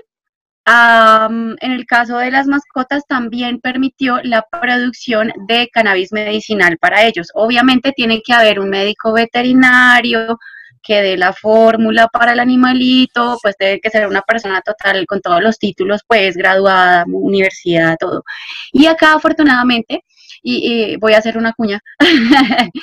en 0.65 1.72
el 1.72 1.86
caso 1.86 2.18
de 2.18 2.32
las 2.32 2.48
mascotas 2.48 3.03
también 3.08 3.60
permitió 3.60 4.20
la 4.24 4.44
producción 4.44 5.32
de 5.48 5.70
cannabis 5.70 6.12
medicinal 6.12 6.77
para 6.77 7.03
ellos. 7.03 7.30
Obviamente 7.34 7.94
tiene 7.94 8.22
que 8.22 8.34
haber 8.34 8.60
un 8.60 8.70
médico 8.70 9.13
veterinario 9.13 10.38
que 10.84 11.01
dé 11.01 11.18
la 11.18 11.34
fórmula 11.34 12.08
para 12.08 12.34
el 12.34 12.39
animalito, 12.39 13.38
pues 13.41 13.56
debe 13.60 13.80
que 13.80 13.89
ser 13.89 14.08
una 14.08 14.22
persona 14.22 14.62
total 14.62 15.06
con 15.06 15.22
todos 15.22 15.41
los 15.41 15.60
títulos, 15.60 16.01
pues 16.08 16.36
graduada, 16.36 17.06
universidad, 17.08 17.98
todo. 18.00 18.24
Y 18.72 18.88
acá 18.88 19.13
afortunadamente 19.13 20.03
y, 20.44 20.96
voy 20.98 21.13
a 21.13 21.20
hacer 21.20 21.38
una 21.38 21.53
cuña. 21.53 21.80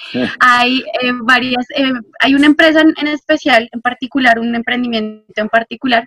hay 0.41 0.79
eh, 1.03 1.13
varias, 1.23 1.67
eh, 1.75 1.93
hay 2.21 2.35
una 2.35 2.47
empresa 2.47 2.81
en, 2.81 3.07
especial, 3.09 3.69
en 3.73 3.81
particular, 3.81 4.39
un 4.39 4.55
emprendimiento 4.55 5.25
en 5.37 5.49
particular, 5.49 6.05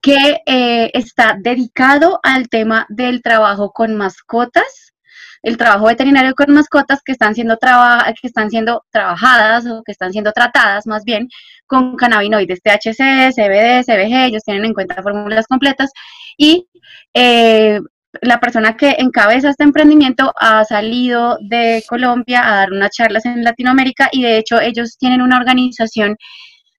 que 0.00 0.40
eh, 0.46 0.90
está 0.94 1.36
dedicado 1.38 2.20
al 2.22 2.48
tema 2.48 2.86
del 2.88 3.22
trabajo 3.22 3.72
con 3.72 3.96
mascotas, 3.96 4.94
el 5.42 5.56
trabajo 5.56 5.86
veterinario 5.86 6.34
con 6.34 6.52
mascotas 6.52 7.00
que 7.04 7.12
están 7.12 7.34
siendo 7.34 7.56
que 7.58 8.26
están 8.26 8.50
siendo 8.50 8.84
trabajadas 8.90 9.66
o 9.66 9.82
que 9.84 9.92
están 9.92 10.12
siendo 10.12 10.32
tratadas 10.32 10.86
más 10.86 11.04
bien 11.04 11.28
con 11.66 11.96
cannabinoides 11.96 12.60
THC, 12.62 13.32
CBD, 13.34 13.84
CBG, 13.84 14.24
ellos 14.26 14.42
tienen 14.44 14.66
en 14.66 14.74
cuenta 14.74 15.02
fórmulas 15.02 15.46
completas 15.46 15.90
y 16.36 16.68
eh, 17.14 17.80
la 18.22 18.40
persona 18.40 18.76
que 18.76 18.96
encabeza 18.98 19.50
este 19.50 19.64
emprendimiento 19.64 20.32
ha 20.36 20.64
salido 20.64 21.38
de 21.40 21.82
Colombia 21.88 22.46
a 22.46 22.56
dar 22.56 22.72
unas 22.72 22.90
charlas 22.90 23.24
en 23.24 23.44
Latinoamérica 23.44 24.08
y 24.12 24.22
de 24.22 24.38
hecho 24.38 24.60
ellos 24.60 24.96
tienen 24.98 25.22
una 25.22 25.38
organización 25.38 26.16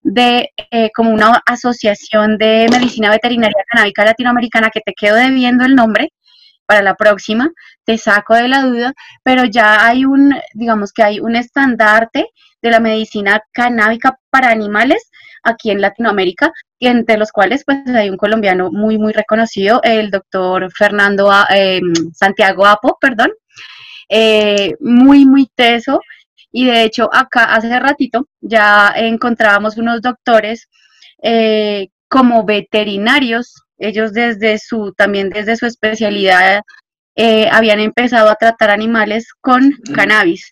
de 0.02 0.50
eh, 0.72 0.90
como 0.96 1.12
una 1.12 1.42
asociación 1.46 2.38
de 2.38 2.68
medicina 2.72 3.10
veterinaria 3.10 3.64
canábica 3.70 4.06
latinoamericana 4.06 4.70
que 4.70 4.82
te 4.82 4.94
quedo 4.94 5.16
debiendo 5.16 5.66
el 5.66 5.76
nombre 5.76 6.10
para 6.66 6.82
la 6.82 6.96
próxima, 6.96 7.50
te 7.84 7.98
saco 7.98 8.34
de 8.34 8.48
la 8.48 8.64
duda, 8.64 8.94
pero 9.24 9.46
ya 9.46 9.86
hay 9.86 10.06
un, 10.06 10.34
digamos 10.54 10.94
que 10.94 11.04
hay 11.04 11.20
un 11.20 11.36
estandarte 11.36 12.28
de 12.62 12.72
la 12.72 12.80
medicina 12.80 13.42
canábica 13.52 14.18
para 14.30 14.50
animales 14.50 15.10
aquí 15.44 15.72
en 15.72 15.82
Latinoamérica, 15.82 16.52
entre 16.80 17.18
los 17.18 17.32
cuales 17.32 17.64
pues 17.66 17.80
hay 17.88 18.10
un 18.10 18.18
colombiano 18.18 18.72
muy, 18.72 18.98
muy 18.98 19.14
reconocido, 19.14 19.82
el 19.84 20.12
doctor 20.12 20.72
Fernando 20.72 21.32
eh, 21.54 21.82
Santiago 22.14 22.66
Apo, 22.66 22.98
perdón, 23.02 23.32
eh, 24.10 24.74
muy, 24.80 25.26
muy 25.26 25.50
teso, 25.56 26.02
y 26.52 26.66
de 26.66 26.84
hecho 26.84 27.10
acá 27.14 27.56
hace 27.56 27.80
ratito 27.80 28.28
ya 28.42 28.94
encontrábamos 28.96 29.78
unos 29.78 30.02
doctores 30.02 30.68
eh, 31.24 31.90
como 32.08 32.44
veterinarios, 32.44 33.64
ellos 33.78 34.12
desde 34.14 34.58
su, 34.60 34.94
también 34.94 35.30
desde 35.30 35.56
su 35.56 35.66
especialidad 35.66 36.62
eh, 37.16 37.50
habían 37.52 37.80
empezado 37.80 38.30
a 38.30 38.36
tratar 38.36 38.70
animales 38.70 39.28
con 39.42 39.72
cannabis, 39.94 40.50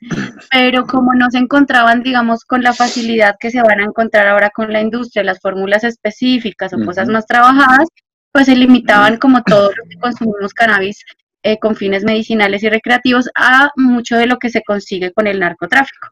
pero 0.51 0.85
como 0.85 1.13
no 1.13 1.29
se 1.31 1.37
encontraban, 1.37 2.03
digamos, 2.03 2.43
con 2.43 2.63
la 2.63 2.73
facilidad 2.73 3.35
que 3.39 3.51
se 3.51 3.61
van 3.61 3.79
a 3.79 3.85
encontrar 3.85 4.27
ahora 4.27 4.49
con 4.49 4.71
la 4.71 4.81
industria, 4.81 5.23
las 5.23 5.39
fórmulas 5.39 5.83
específicas 5.83 6.73
o 6.73 6.85
cosas 6.85 7.07
más 7.07 7.25
trabajadas, 7.25 7.87
pues 8.31 8.45
se 8.45 8.55
limitaban 8.55 9.17
como 9.17 9.41
todos 9.43 9.71
los 9.75 9.87
que 9.89 9.97
consumimos 9.97 10.53
cannabis 10.53 11.03
eh, 11.43 11.57
con 11.59 11.75
fines 11.75 12.03
medicinales 12.03 12.63
y 12.63 12.69
recreativos 12.69 13.29
a 13.35 13.71
mucho 13.75 14.17
de 14.17 14.27
lo 14.27 14.37
que 14.37 14.49
se 14.49 14.61
consigue 14.63 15.11
con 15.13 15.27
el 15.27 15.39
narcotráfico. 15.39 16.09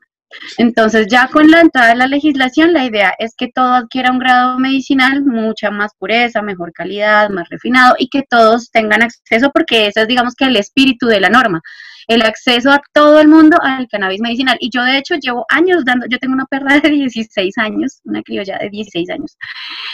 Entonces, 0.58 1.08
ya 1.10 1.28
con 1.30 1.50
la 1.50 1.62
entrada 1.62 1.90
de 1.90 1.96
la 1.96 2.08
legislación, 2.08 2.74
la 2.74 2.86
idea 2.86 3.14
es 3.18 3.34
que 3.36 3.48
todo 3.48 3.74
adquiera 3.74 4.12
un 4.12 4.20
grado 4.20 4.60
medicinal, 4.60 5.24
mucha 5.24 5.72
más 5.72 5.92
pureza, 5.98 6.42
mejor 6.42 6.74
calidad, 6.74 7.30
más 7.30 7.48
refinado 7.50 7.96
y 7.98 8.10
que 8.10 8.24
todos 8.30 8.70
tengan 8.72 9.04
acceso, 9.04 9.52
porque 9.54 9.88
ese 9.88 10.02
es, 10.02 10.08
digamos, 10.08 10.36
que 10.36 10.46
el 10.46 10.58
espíritu 10.58 11.08
de 11.08 11.22
la 11.22 11.30
norma, 11.30 11.62
el 12.08 12.22
acceso 12.24 12.72
a 12.72 12.82
todo 12.94 13.20
el 13.20 13.28
mundo 13.28 13.58
al 13.62 13.88
cannabis 13.88 14.22
medicinal. 14.22 14.58
Y 14.60 14.70
yo, 14.70 14.84
de 14.84 14.98
hecho, 14.98 15.16
llevo 15.16 15.46
años 15.50 15.86
dando, 15.86 16.06
yo 16.10 16.20
tengo 16.20 16.34
una 16.34 16.46
perra 16.46 16.80
de 16.80 16.90
16 16.92 17.58
años, 17.58 18.02
una 18.04 18.22
criolla 18.22 18.58
de 18.60 18.70
16 18.70 19.10
años, 19.10 19.38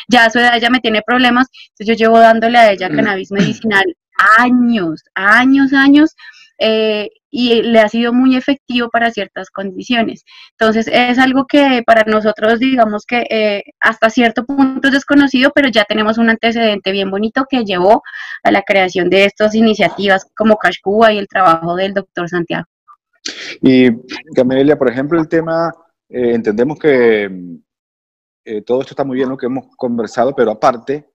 ya 0.09 0.25
a 0.25 0.29
su 0.29 0.39
edad 0.39 0.59
ya 0.59 0.69
me 0.69 0.79
tiene 0.79 1.01
problemas, 1.05 1.47
entonces 1.69 1.87
yo 1.87 2.05
llevo 2.05 2.19
dándole 2.19 2.57
a 2.57 2.71
ella 2.71 2.89
cannabis 2.89 3.31
medicinal 3.31 3.85
años, 4.37 5.03
años, 5.15 5.73
años. 5.73 6.15
Eh, 6.59 7.09
y 7.29 7.63
le 7.63 7.79
ha 7.79 7.89
sido 7.89 8.13
muy 8.13 8.35
efectivo 8.35 8.89
para 8.89 9.11
ciertas 9.11 9.49
condiciones. 9.49 10.23
Entonces, 10.51 10.87
es 10.87 11.17
algo 11.17 11.45
que 11.47 11.81
para 11.85 12.03
nosotros, 12.03 12.59
digamos 12.59 13.05
que 13.07 13.25
eh, 13.29 13.63
hasta 13.79 14.11
cierto 14.11 14.45
punto 14.45 14.87
es 14.87 14.93
desconocido, 14.93 15.51
pero 15.53 15.67
ya 15.69 15.83
tenemos 15.83 16.19
un 16.19 16.29
antecedente 16.29 16.91
bien 16.91 17.09
bonito 17.09 17.45
que 17.49 17.65
llevó 17.65 18.03
a 18.43 18.51
la 18.51 18.61
creación 18.61 19.09
de 19.09 19.25
estas 19.25 19.55
iniciativas 19.55 20.27
como 20.37 20.57
Cash 20.57 20.77
Cuba 20.83 21.11
y 21.11 21.17
el 21.17 21.27
trabajo 21.27 21.75
del 21.75 21.93
doctor 21.95 22.29
Santiago. 22.29 22.67
Y 23.61 23.89
Camelia, 24.35 24.77
por 24.77 24.91
ejemplo, 24.91 25.19
el 25.19 25.27
tema, 25.27 25.73
eh, 26.09 26.35
entendemos 26.35 26.77
que 26.77 27.29
todo 28.65 28.81
esto 28.81 28.91
está 28.91 29.05
muy 29.05 29.15
bien 29.17 29.29
lo 29.29 29.37
que 29.37 29.47
hemos 29.47 29.67
conversado, 29.75 30.35
pero 30.35 30.51
aparte, 30.51 31.07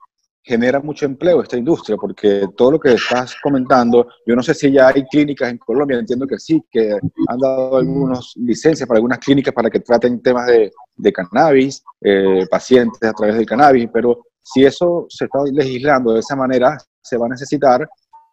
genera 0.49 0.81
mucho 0.81 1.05
empleo 1.05 1.43
esta 1.43 1.59
industria, 1.59 1.99
porque 2.00 2.47
todo 2.57 2.73
lo 2.73 2.81
que 2.81 2.95
estás 2.95 3.37
comentando, 3.43 4.09
yo 4.26 4.35
no 4.35 4.43
sé 4.43 4.55
si 4.55 4.73
ya 4.73 4.88
hay 4.88 5.05
clínicas 5.05 5.50
en 5.50 5.59
Colombia, 5.59 5.99
entiendo 5.99 6.26
que 6.26 6.38
sí, 6.38 6.64
que 6.71 6.93
han 6.93 7.38
dado 7.38 7.76
algunas 7.76 8.33
licencias 8.37 8.88
para 8.88 8.97
algunas 8.97 9.19
clínicas 9.19 9.52
para 9.52 9.69
que 9.69 9.81
traten 9.81 10.23
temas 10.23 10.47
de, 10.47 11.12
cannabis, 11.12 11.85
eh, 12.00 12.47
pacientes 12.50 13.02
a 13.02 13.12
través 13.12 13.37
del 13.37 13.45
cannabis, 13.45 13.90
pero 13.93 14.25
si 14.43 14.64
eso 14.64 15.05
se 15.11 15.26
está 15.26 15.40
legislando 15.52 16.14
de 16.14 16.21
esa 16.21 16.35
manera, 16.35 16.78
se 17.02 17.19
va 17.19 17.26
a 17.26 17.31
necesitar 17.31 17.87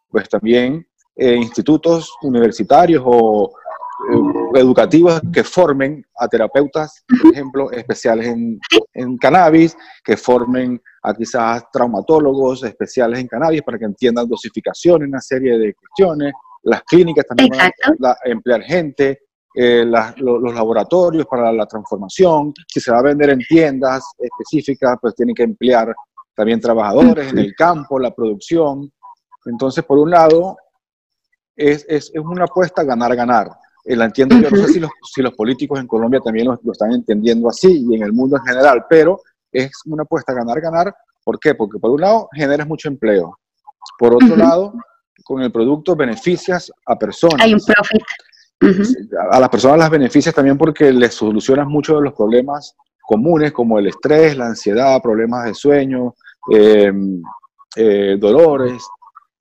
pues 0.10 0.30
también 0.30 0.88
eh, 1.18 1.36
institutos 1.36 2.10
universitarios 2.22 3.04
o 3.06 3.52
eh, 4.10 4.60
educativas 4.60 5.22
que 5.34 5.44
formen 5.44 6.06
a 6.18 6.28
terapeutas, 6.28 7.04
por 7.22 7.34
ejemplo, 7.34 7.72
especiales 7.72 8.28
en, 8.28 8.60
en, 8.94 9.18
cannabis, 9.18 9.76
que 10.04 10.16
formen 10.16 10.82
a 11.08 11.14
quizás 11.14 11.66
traumatólogos 11.72 12.64
especiales 12.64 13.20
en 13.20 13.28
cannabis 13.28 13.62
para 13.62 13.78
que 13.78 13.86
entiendan 13.86 14.28
dosificación, 14.28 15.04
una 15.04 15.22
serie 15.22 15.58
de 15.58 15.74
cuestiones, 15.76 16.34
las 16.64 16.82
clínicas 16.84 17.26
también 17.28 17.52
la, 18.00 18.18
emplear 18.24 18.62
gente, 18.64 19.20
eh, 19.54 19.86
los 19.86 20.54
laboratorios 20.54 21.26
para 21.28 21.52
la 21.52 21.66
transformación, 21.68 22.54
si 22.68 22.80
se 22.80 22.92
va 22.92 23.00
a 23.00 23.04
vender 23.04 23.30
en 23.30 23.40
tiendas 23.40 24.04
específicas, 24.18 24.98
pues 25.00 25.14
tienen 25.16 25.36
que 25.36 25.44
emplear 25.44 25.94
también 26.36 26.60
trabajadores 26.60 27.32
en 27.32 27.38
el 27.38 27.56
campo, 27.56 28.00
la 28.00 28.14
producción. 28.14 28.92
Entonces, 29.46 29.86
por 29.86 30.00
un 30.00 30.10
lado, 30.10 30.58
es, 31.56 31.86
es, 31.88 32.12
es 32.14 32.22
una 32.22 32.46
apuesta 32.46 32.84
ganar-ganar. 32.84 33.50
Eh, 33.86 33.96
la 33.96 34.06
entiendo 34.06 34.36
yo, 34.40 34.50
no 34.50 34.58
sé 34.58 34.74
si 34.74 34.80
los, 34.80 34.90
si 35.14 35.22
los 35.22 35.34
políticos 35.34 35.80
en 35.80 35.88
Colombia 35.88 36.20
también 36.20 36.48
lo, 36.48 36.60
están 36.72 36.92
entendiendo 36.92 37.48
así 37.48 37.86
y 37.88 37.96
en 37.96 38.02
el 38.02 38.14
mundo 38.14 38.38
en 38.38 38.44
general, 38.44 38.86
pero 38.90 39.22
es 39.56 39.72
una 39.86 40.04
apuesta 40.04 40.34
ganar-ganar. 40.34 40.94
¿Por 41.24 41.40
qué? 41.40 41.56
Porque 41.56 41.80
por 41.80 41.92
un 41.92 42.02
lado 42.02 42.30
generas 42.34 42.68
mucho 42.68 42.90
empleo. 42.90 43.38
Por 43.98 44.16
otro 44.16 44.36
lado, 44.36 44.74
con 45.24 45.42
el 45.42 45.52
producto 45.52 45.96
beneficias 45.96 46.72
a 46.86 46.98
personas. 46.98 47.42
Hay 47.42 47.54
un 47.54 47.62
profit. 47.62 48.02
A 49.32 49.40
las 49.40 49.50
personas 49.50 49.78
las 49.78 49.90
beneficias 49.90 50.34
también 50.34 50.58
porque 50.58 50.92
les 50.92 51.14
solucionas 51.14 51.68
muchos 51.68 51.98
de 51.98 52.04
los 52.04 52.14
problemas 52.14 52.76
comunes 53.02 53.52
como 53.52 53.78
el 53.78 53.88
estrés, 53.88 54.36
la 54.36 54.48
ansiedad, 54.48 55.02
problemas 55.02 55.46
de 55.46 55.54
sueño, 55.54 56.16
em, 56.52 57.22
eh, 57.76 58.18
dolores. 58.20 58.84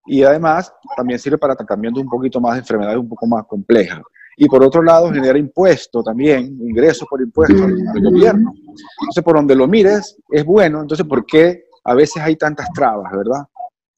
Y 0.07 0.23
además 0.23 0.73
también 0.97 1.19
sirve 1.19 1.39
para 1.39 1.57
tratamiento 1.57 2.01
un 2.01 2.09
poquito 2.09 2.41
más 2.41 2.55
de 2.55 2.61
enfermedades 2.61 2.99
un 2.99 3.09
poco 3.09 3.27
más 3.27 3.47
complejas 3.47 4.03
y 4.37 4.47
por 4.47 4.63
otro 4.65 4.83
lado 4.83 5.13
genera 5.13 5.39
impuesto 5.39 6.03
también, 6.03 6.59
ingresos 6.61 7.07
por 7.09 7.21
impuestos 7.21 7.61
al, 7.61 8.03
gobierno. 8.03 8.53
Entonces, 8.57 9.25
por 9.25 9.37
donde 9.37 9.55
lo 9.55 9.67
mires, 9.67 10.17
es 10.31 10.45
bueno. 10.45 10.81
Entonces, 10.81 11.07
¿por 11.07 11.25
qué 11.27 11.65
a 11.85 11.95
veces 11.95 12.23
hay 12.23 12.37
tantas 12.37 12.69
trabas, 12.73 13.13
verdad? 13.13 13.45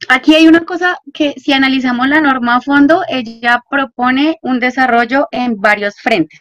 Aquí 0.08 0.34
hay 0.34 0.46
una 0.46 0.64
cosa 0.64 0.98
que 1.12 1.34
si 1.36 1.52
analizamos 1.52 2.06
la 2.08 2.20
norma 2.20 2.56
a 2.56 2.60
fondo, 2.60 3.02
ella 3.08 3.62
propone 3.68 4.38
un 4.42 4.60
desarrollo 4.60 5.26
en 5.30 5.58
varios 5.58 5.94
frentes. 5.96 6.40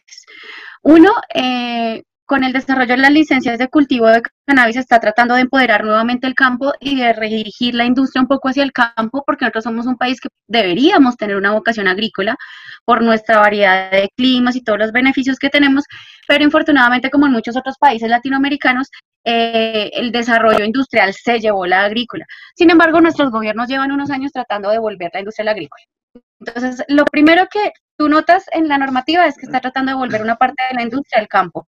Uno, 0.84 1.12
eh, 1.34 2.04
con 2.26 2.44
el 2.44 2.54
desarrollo 2.54 2.96
de 2.96 2.98
las 2.98 3.12
licencias 3.12 3.60
de 3.60 3.68
cultivo 3.68 4.08
de 4.08 4.22
cannabis 4.46 4.78
está 4.78 5.00
tratando 5.00 5.36
de 5.36 5.42
empoderar 5.42 5.84
nuevamente 5.84 6.26
el 6.26 6.34
campo 6.34 6.74
y 6.80 6.96
de 6.98 7.14
redirigir 7.14 7.76
la 7.76 7.86
industria 7.86 8.22
un 8.22 8.28
poco 8.28 8.50
hacia 8.50 8.64
el 8.64 8.72
campo, 8.74 9.24
porque 9.26 9.46
nosotros 9.46 9.64
somos 9.64 9.86
un 9.86 9.98
país 9.98 10.20
que 10.20 10.30
deberíamos 10.48 11.18
tener 11.18 11.36
una 11.36 11.52
vocación 11.52 11.88
agrícola 11.88 12.36
por 12.84 13.04
nuestra 13.04 13.40
variedad 13.40 13.92
de 13.92 14.10
climas 14.18 14.56
y 14.56 14.64
todos 14.64 14.80
los 14.80 14.92
beneficios 14.92 15.38
que 15.38 15.50
tenemos, 15.50 15.84
pero 16.28 16.44
infortunadamente, 16.44 17.10
como 17.12 17.28
en 17.28 17.32
muchos 17.32 17.56
otros 17.56 17.78
países 17.78 18.10
latinoamericanos, 18.10 18.90
eh, 19.24 19.92
el 19.94 20.12
desarrollo 20.12 20.64
industrial 20.66 21.14
se 21.14 21.40
llevó 21.40 21.66
la 21.66 21.86
agrícola. 21.86 22.26
Sin 22.56 22.70
embargo, 22.70 23.02
nuestros 23.02 23.32
gobiernos 23.32 23.68
llevan 23.68 23.92
unos 23.92 24.10
años 24.10 24.32
tratando 24.32 24.70
de 24.70 24.80
volver 24.80 25.12
la 25.14 25.20
industria 25.20 25.52
agrícola. 25.52 25.84
Entonces, 26.40 26.84
lo 26.88 27.06
primero 27.06 27.48
que 27.52 27.72
tú 27.98 28.10
notas 28.10 28.46
en 28.52 28.68
la 28.68 28.78
normativa 28.78 29.26
es 29.26 29.36
que 29.36 29.46
está 29.46 29.60
tratando 29.60 29.92
de 29.92 29.98
volver 29.98 30.22
una 30.22 30.36
parte 30.36 30.64
de 30.70 30.76
la 30.76 30.84
industria 30.84 31.20
al 31.22 31.28
campo. 31.28 31.68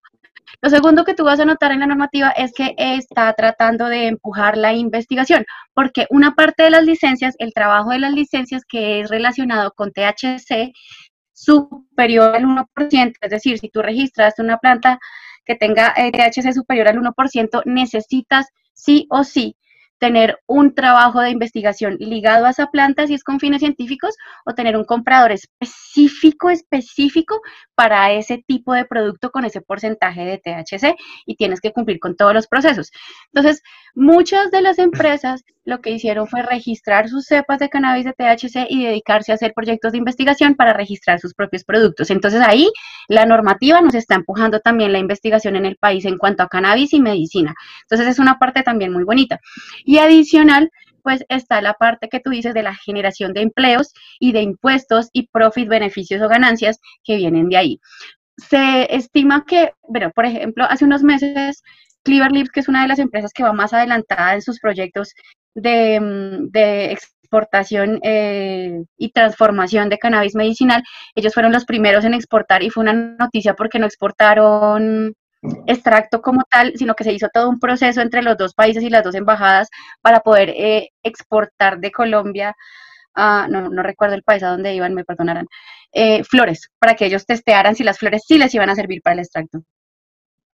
Lo 0.62 0.70
segundo 0.70 1.04
que 1.04 1.14
tú 1.14 1.24
vas 1.24 1.40
a 1.40 1.46
notar 1.46 1.72
en 1.72 1.80
la 1.80 1.88
normativa 1.88 2.30
es 2.32 2.54
que 2.54 2.76
está 2.78 3.34
tratando 3.34 3.88
de 3.88 4.08
empujar 4.08 4.58
la 4.58 4.74
investigación, 4.74 5.46
porque 5.74 6.06
una 6.10 6.36
parte 6.36 6.64
de 6.64 6.70
las 6.70 6.84
licencias, 6.84 7.36
el 7.40 7.54
trabajo 7.54 7.92
de 7.92 8.00
las 8.00 8.14
licencias 8.14 8.64
que 8.68 9.02
es 9.02 9.10
relacionado 9.10 9.72
con 9.72 9.92
THC 9.92 10.72
superior 11.34 12.36
al 12.36 12.46
1%, 12.46 13.14
es 13.22 13.30
decir, 13.30 13.60
si 13.60 13.70
tú 13.70 13.82
registras 13.82 14.40
una 14.40 14.58
planta 14.58 15.00
que 15.46 15.56
tenga 15.56 15.94
eh, 15.98 16.12
THC 16.12 16.54
superior 16.54 16.88
al 16.88 16.98
1%, 16.98 17.64
necesitas 17.66 18.48
sí 18.74 19.08
o 19.10 19.24
sí 19.24 19.56
tener 20.00 20.40
un 20.46 20.76
trabajo 20.76 21.22
de 21.22 21.30
investigación 21.30 21.98
ligado 22.00 22.46
a 22.46 22.50
esa 22.50 22.68
planta 22.68 23.08
si 23.08 23.14
es 23.14 23.24
con 23.24 23.40
fines 23.40 23.60
científicos 23.60 24.16
o 24.46 24.54
tener 24.54 24.78
un 24.78 24.86
comprador 24.86 25.32
específico, 25.32 26.50
específico 26.50 27.42
para 27.76 28.12
ese 28.12 28.44
tipo 28.46 28.74
de 28.74 28.86
producto 28.86 29.32
con 29.32 29.46
ese 29.46 29.62
porcentaje 29.62 30.26
de 30.26 30.38
THC 30.38 30.96
y 31.26 31.36
tienes 31.36 31.62
que 31.62 31.72
cumplir 31.72 32.00
con 32.00 32.16
todos 32.16 32.34
los 32.34 32.48
procesos. 32.48 32.92
Entonces, 33.34 33.62
muchas 33.94 34.52
de 34.52 34.62
las 34.62 34.80
empresas 34.80 35.44
lo 35.66 35.82
que 35.82 35.90
hicieron 35.90 36.28
fue 36.28 36.44
registrar 36.44 37.10
sus 37.10 37.26
cepas 37.26 37.60
de 37.60 37.70
cannabis 37.70 38.06
de 38.06 38.14
THC 38.14 38.68
y 38.70 38.86
dedicarse 38.86 39.32
a 39.32 39.36
hacer 39.36 39.54
proyectos 39.54 39.92
de 39.92 39.98
investigación 39.98 40.56
para 40.56 40.74
registrar 40.74 41.20
sus 41.20 41.34
propios 41.34 41.64
productos. 41.64 42.12
Entonces, 42.12 42.42
ahí 42.42 42.72
la 43.08 43.26
normativa 43.26 43.82
nos 43.82 43.96
está 43.96 44.16
empujando 44.16 44.60
también 44.60 44.94
la 44.94 45.00
investigación 45.00 45.56
en 45.56 45.66
el 45.66 45.76
país 45.78 46.06
en 46.06 46.18
cuanto 46.18 46.44
a 46.44 46.48
cannabis 46.48 46.94
y 46.94 47.02
medicina. 47.02 47.56
Entonces, 47.82 48.08
es 48.08 48.20
una 48.20 48.38
parte 48.38 48.62
también 48.62 48.94
muy 48.94 49.04
bonita. 49.04 49.40
Y 49.84 49.98
adicional, 49.98 50.70
pues 51.02 51.26
está 51.30 51.62
la 51.62 51.74
parte 51.74 52.10
que 52.10 52.20
tú 52.20 52.30
dices 52.30 52.54
de 52.54 52.64
la 52.64 52.76
generación 52.76 53.34
de 53.34 53.42
empleos 53.42 53.94
y 54.20 54.32
de 54.34 54.42
impuestos 54.42 55.10
y 55.14 55.28
profit, 55.28 55.68
beneficios 55.68 56.22
o 56.22 56.28
ganancias 56.28 56.80
que 57.04 57.18
vienen 57.18 57.50
de 57.50 57.58
ahí. 57.58 57.80
Se 58.38 58.94
estima 58.96 59.46
que, 59.46 59.74
bueno, 59.88 60.12
por 60.14 60.26
ejemplo, 60.26 60.66
hace 60.66 60.86
unos 60.86 61.04
meses 61.04 61.64
Cleaver 62.04 62.32
Lips, 62.32 62.52
que 62.52 62.60
es 62.60 62.68
una 62.68 62.84
de 62.84 62.88
las 62.88 63.00
empresas 63.00 63.34
que 63.34 63.44
va 63.44 63.52
más 63.52 63.74
adelantada 63.74 64.36
en 64.36 64.42
sus 64.42 64.60
proyectos 64.60 65.14
de, 65.56 66.00
mm, 66.00 66.58
exportación 66.92 68.00
eh, 68.04 68.84
y 68.98 69.12
transformación 69.12 69.90
de 69.90 69.98
cannabis 69.98 70.36
medicinal, 70.36 70.84
ellos 71.16 71.34
fueron 71.34 71.52
los 71.52 71.66
primeros 71.66 72.06
en 72.06 72.14
exportar 72.14 72.64
y 72.64 72.70
fue 72.70 72.84
una 72.84 72.94
noticia 72.94 73.56
porque 73.56 73.80
no 73.80 73.88
exportaron 73.88 75.16
extracto 75.68 76.22
como 76.22 76.44
tal, 76.50 76.74
sino 76.76 76.96
que 76.96 77.04
se 77.04 77.14
hizo 77.14 77.28
todo 77.34 77.50
un 77.50 77.60
proceso 77.60 78.02
entre 78.02 78.22
los 78.22 78.38
dos 78.38 78.54
países 78.54 78.84
y 78.84 78.90
las 78.90 79.04
dos 79.04 79.16
embajadas 79.16 79.70
para 80.02 80.22
poder 80.22 80.50
eh, 80.50 80.90
exportar 81.04 81.80
de 81.80 81.92
Colombia, 81.92 82.56
no, 83.16 83.70
no, 83.70 83.84
recuerdo 83.84 84.16
el 84.16 84.24
país 84.24 84.44
a 84.44 84.50
donde 84.50 84.74
iban, 84.74 84.94
me 84.94 85.06
perdonarán, 85.06 85.48
eh, 85.94 86.24
flores, 86.24 86.70
para 86.80 86.96
que 86.96 87.06
ellos 87.06 87.26
testearan 87.26 87.76
si 87.76 87.84
las 87.84 87.98
flores 87.98 88.24
sí 88.28 88.38
les 88.38 88.54
iban 88.54 88.70
a 88.70 88.76
servir 88.76 89.02
para 89.02 89.14
el 89.14 89.20
extracto. 89.20 89.64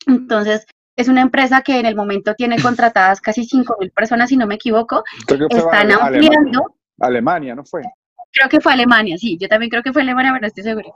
Entonces, 0.07 0.65
es 0.97 1.07
una 1.07 1.21
empresa 1.21 1.61
que 1.61 1.79
en 1.79 1.85
el 1.85 1.95
momento 1.95 2.33
tiene 2.35 2.57
contratadas 2.61 3.21
casi 3.21 3.47
5.000 3.47 3.93
personas, 3.93 4.29
si 4.29 4.35
no 4.35 4.47
me 4.47 4.55
equivoco. 4.55 5.03
Están 5.49 5.91
ampliando. 5.91 6.75
Alemania, 6.99 7.55
¿no 7.55 7.63
fue? 7.63 7.83
Creo 8.33 8.49
que 8.49 8.59
fue 8.59 8.73
Alemania, 8.73 9.17
sí, 9.17 9.37
yo 9.39 9.47
también 9.47 9.69
creo 9.69 9.83
que 9.83 9.93
fue 9.93 10.01
Alemania, 10.01 10.31
pero 10.31 10.41
no 10.41 10.47
estoy 10.47 10.63
segura. 10.63 10.89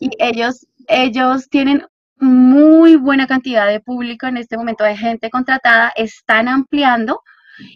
Y 0.00 0.10
ellos, 0.18 0.66
ellos 0.88 1.48
tienen 1.50 1.84
muy 2.16 2.96
buena 2.96 3.26
cantidad 3.26 3.66
de 3.66 3.80
público 3.80 4.26
en 4.26 4.36
este 4.36 4.56
momento 4.56 4.84
de 4.84 4.96
gente 4.96 5.28
contratada, 5.28 5.92
están 5.96 6.48
ampliando 6.48 7.20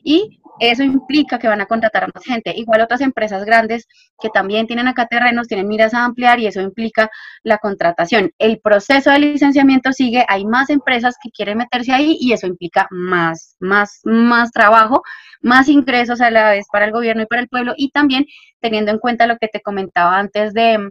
y 0.02 0.40
eso 0.58 0.82
implica 0.82 1.38
que 1.38 1.48
van 1.48 1.60
a 1.60 1.66
contratar 1.66 2.04
a 2.04 2.08
más 2.14 2.24
gente. 2.24 2.54
Igual 2.56 2.80
otras 2.80 3.02
empresas 3.02 3.44
grandes 3.44 3.86
que 4.20 4.30
también 4.30 4.66
tienen 4.66 4.88
acá 4.88 5.06
terrenos, 5.06 5.48
tienen 5.48 5.68
miras 5.68 5.92
a 5.92 6.04
ampliar 6.04 6.40
y 6.40 6.46
eso 6.46 6.60
implica 6.60 7.10
la 7.42 7.58
contratación. 7.58 8.32
El 8.38 8.60
proceso 8.60 9.10
de 9.10 9.18
licenciamiento 9.18 9.92
sigue, 9.92 10.24
hay 10.28 10.46
más 10.46 10.70
empresas 10.70 11.16
que 11.22 11.30
quieren 11.30 11.58
meterse 11.58 11.92
ahí 11.92 12.16
y 12.20 12.32
eso 12.32 12.46
implica 12.46 12.86
más, 12.90 13.56
más, 13.60 14.00
más 14.04 14.50
trabajo, 14.50 15.02
más 15.42 15.68
ingresos 15.68 16.20
a 16.20 16.30
la 16.30 16.50
vez 16.50 16.66
para 16.72 16.86
el 16.86 16.92
gobierno 16.92 17.22
y 17.22 17.26
para 17.26 17.42
el 17.42 17.48
pueblo 17.48 17.74
y 17.76 17.90
también 17.90 18.24
teniendo 18.60 18.90
en 18.92 18.98
cuenta 18.98 19.26
lo 19.26 19.36
que 19.36 19.48
te 19.48 19.60
comentaba 19.60 20.18
antes 20.18 20.54
de 20.54 20.90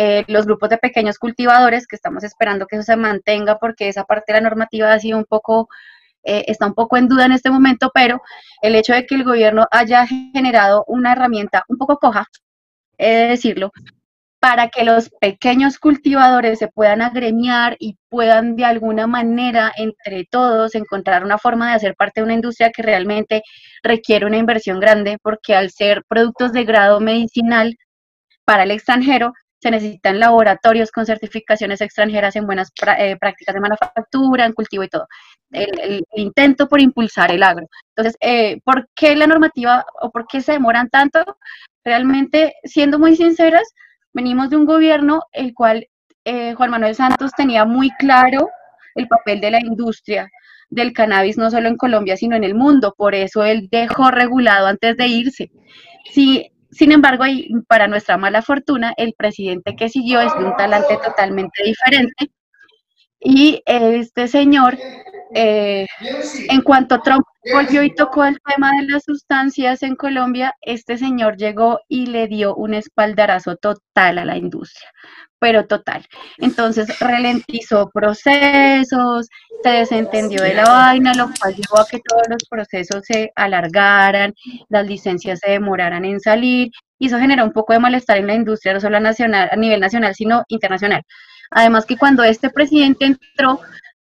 eh, 0.00 0.24
los 0.28 0.46
grupos 0.46 0.68
de 0.70 0.78
pequeños 0.78 1.18
cultivadores, 1.18 1.88
que 1.88 1.96
estamos 1.96 2.22
esperando 2.22 2.66
que 2.66 2.76
eso 2.76 2.84
se 2.84 2.96
mantenga 2.96 3.58
porque 3.58 3.88
esa 3.88 4.04
parte 4.04 4.32
de 4.32 4.40
la 4.40 4.48
normativa 4.48 4.92
ha 4.92 5.00
sido 5.00 5.18
un 5.18 5.24
poco, 5.24 5.68
eh, 6.28 6.44
está 6.46 6.66
un 6.66 6.74
poco 6.74 6.98
en 6.98 7.08
duda 7.08 7.24
en 7.24 7.32
este 7.32 7.50
momento, 7.50 7.90
pero 7.94 8.20
el 8.62 8.74
hecho 8.74 8.92
de 8.92 9.06
que 9.06 9.14
el 9.14 9.24
gobierno 9.24 9.66
haya 9.70 10.06
generado 10.06 10.84
una 10.86 11.12
herramienta 11.12 11.64
un 11.68 11.78
poco 11.78 11.96
coja, 11.96 12.26
he 12.98 13.10
de 13.14 13.28
decirlo, 13.28 13.72
para 14.40 14.68
que 14.68 14.84
los 14.84 15.08
pequeños 15.20 15.78
cultivadores 15.78 16.58
se 16.58 16.68
puedan 16.68 17.02
agremiar 17.02 17.76
y 17.80 17.96
puedan 18.10 18.56
de 18.56 18.64
alguna 18.66 19.06
manera 19.06 19.72
entre 19.76 20.26
todos 20.30 20.74
encontrar 20.74 21.24
una 21.24 21.38
forma 21.38 21.70
de 21.70 21.76
hacer 21.76 21.94
parte 21.96 22.20
de 22.20 22.24
una 22.26 22.34
industria 22.34 22.70
que 22.70 22.82
realmente 22.82 23.42
requiere 23.82 24.26
una 24.26 24.36
inversión 24.36 24.80
grande, 24.80 25.18
porque 25.22 25.54
al 25.54 25.70
ser 25.70 26.02
productos 26.08 26.52
de 26.52 26.64
grado 26.64 27.00
medicinal 27.00 27.76
para 28.44 28.64
el 28.64 28.70
extranjero, 28.70 29.32
se 29.60 29.70
necesitan 29.70 30.20
laboratorios 30.20 30.90
con 30.90 31.04
certificaciones 31.04 31.80
extranjeras 31.80 32.36
en 32.36 32.46
buenas 32.46 32.70
eh, 32.98 33.16
prácticas 33.16 33.54
de 33.54 33.60
manufactura, 33.60 34.46
en 34.46 34.52
cultivo 34.52 34.84
y 34.84 34.88
todo. 34.88 35.06
El, 35.50 36.04
intento 36.14 36.68
por 36.68 36.80
impulsar 36.80 37.32
el 37.32 37.42
agro. 37.42 37.66
Entonces, 37.96 38.16
eh, 38.20 38.60
¿por 38.64 38.88
qué 38.94 39.16
la 39.16 39.26
normativa 39.26 39.84
o 40.00 40.10
por 40.10 40.26
qué 40.26 40.40
se 40.40 40.52
demoran 40.52 40.88
tanto? 40.88 41.38
Realmente, 41.84 42.54
siendo 42.64 42.98
muy 42.98 43.16
sinceras, 43.16 43.74
venimos 44.12 44.50
de 44.50 44.56
un 44.56 44.66
gobierno 44.66 45.22
el 45.32 45.54
cual 45.54 45.88
eh, 46.24 46.54
Juan 46.54 46.70
Manuel 46.70 46.94
Santos 46.94 47.32
tenía 47.36 47.64
muy 47.64 47.90
claro 47.92 48.48
el 48.94 49.08
papel 49.08 49.40
de 49.40 49.50
la 49.50 49.60
industria 49.60 50.28
del 50.70 50.92
cannabis, 50.92 51.38
no 51.38 51.50
solo 51.50 51.68
en 51.68 51.76
Colombia, 51.76 52.16
sino 52.16 52.36
en 52.36 52.44
el 52.44 52.54
mundo. 52.54 52.94
Por 52.96 53.14
eso 53.14 53.44
él 53.44 53.68
dejó 53.70 54.10
regulado 54.10 54.66
antes 54.66 54.96
de 54.96 55.06
irse. 55.06 55.50
Si 56.12 56.52
sin 56.78 56.92
embargo, 56.92 57.26
y 57.26 57.50
para 57.66 57.88
nuestra 57.88 58.16
mala 58.16 58.40
fortuna, 58.40 58.94
el 58.96 59.12
presidente 59.12 59.74
que 59.74 59.88
siguió 59.88 60.20
es 60.20 60.32
de 60.38 60.44
un 60.44 60.56
talante 60.56 60.96
totalmente 61.02 61.64
diferente. 61.64 62.30
Y 63.18 63.60
este 63.66 64.28
señor, 64.28 64.78
eh, 65.34 65.86
en 66.48 66.62
cuanto 66.62 67.00
Trump 67.00 67.24
volvió 67.52 67.82
y 67.82 67.94
tocó 67.94 68.24
el 68.24 68.38
tema 68.46 68.70
de 68.72 68.88
las 68.88 69.04
sustancias 69.04 69.82
en 69.82 69.96
Colombia, 69.96 70.54
este 70.62 70.98
señor 70.98 71.36
llegó 71.36 71.80
y 71.88 72.06
le 72.06 72.26
dio 72.26 72.54
un 72.54 72.74
espaldarazo 72.74 73.56
total 73.56 74.18
a 74.18 74.24
la 74.24 74.36
industria 74.36 74.90
pero 75.38 75.66
total. 75.66 76.04
Entonces 76.38 76.98
ralentizó 77.00 77.90
procesos, 77.90 79.28
se 79.62 79.68
desentendió 79.68 80.42
de 80.42 80.54
la 80.54 80.64
vaina, 80.64 81.14
lo 81.14 81.30
cual 81.38 81.54
llevó 81.54 81.80
a 81.80 81.86
que 81.86 82.00
todos 82.00 82.24
los 82.28 82.42
procesos 82.48 83.04
se 83.04 83.32
alargaran, 83.36 84.34
las 84.68 84.86
licencias 84.86 85.40
se 85.40 85.52
demoraran 85.52 86.04
en 86.04 86.20
salir, 86.20 86.70
y 86.98 87.06
eso 87.06 87.18
generó 87.18 87.44
un 87.44 87.52
poco 87.52 87.72
de 87.72 87.78
malestar 87.78 88.18
en 88.18 88.26
la 88.26 88.34
industria, 88.34 88.74
no 88.74 88.80
solo 88.80 88.98
nacional, 89.00 89.48
a 89.52 89.56
nivel 89.56 89.80
nacional, 89.80 90.14
sino 90.14 90.44
internacional. 90.48 91.02
Además 91.50 91.86
que 91.86 91.96
cuando 91.96 92.24
este 92.24 92.50
presidente 92.50 93.06
entró, 93.06 93.60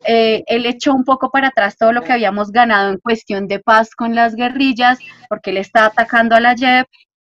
eh, 0.04 0.42
él 0.46 0.66
echó 0.66 0.94
un 0.94 1.04
poco 1.04 1.30
para 1.30 1.48
atrás 1.48 1.76
todo 1.76 1.92
lo 1.92 2.02
que 2.02 2.12
habíamos 2.12 2.50
ganado 2.50 2.90
en 2.90 2.98
cuestión 2.98 3.46
de 3.48 3.60
paz 3.60 3.94
con 3.94 4.14
las 4.14 4.34
guerrillas, 4.34 4.98
porque 5.28 5.50
él 5.50 5.58
está 5.58 5.86
atacando 5.86 6.34
a 6.36 6.40
la 6.40 6.54
JEP 6.56 6.86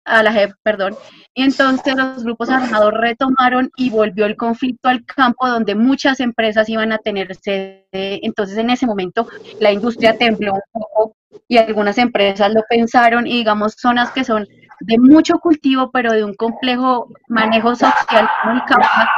a 0.05 0.23
la 0.23 0.33
JEP, 0.33 0.53
perdón, 0.63 0.97
y 1.35 1.45
entonces 1.45 1.95
los 1.95 2.25
grupos 2.25 2.51
armados 2.51 2.93
retomaron 2.95 3.71
y 3.77 3.91
volvió 3.91 4.27
el 4.27 4.37
conflicto 4.37 4.89
al 4.89 5.05
campo 5.05 5.49
donde 5.49 5.75
muchas 5.75 6.21
empresas 6.21 6.69
iban 6.69 6.93
a 6.93 6.99
tener 6.99 7.35
sede. 7.37 7.85
Entonces 7.93 8.59
en 8.59 8.71
ese 8.71 8.87
momento 8.87 9.29
la 9.61 9.73
industria 9.73 10.17
tembló 10.17 10.55
un 10.55 10.61
poco 10.73 11.17
y 11.49 11.59
algunas 11.59 11.99
empresas 11.99 12.53
lo 12.53 12.63
pensaron 12.69 13.27
y 13.27 13.39
digamos 13.39 13.75
zonas 13.79 14.11
que 14.11 14.25
son 14.25 14.49
de 14.81 14.99
mucho 14.99 15.39
cultivo 15.39 15.91
pero 15.91 16.13
de 16.13 16.25
un 16.25 16.35
complejo 16.35 17.09
manejo 17.29 17.75
social 17.75 18.29
muy 18.45 18.61
capaz, 18.63 19.09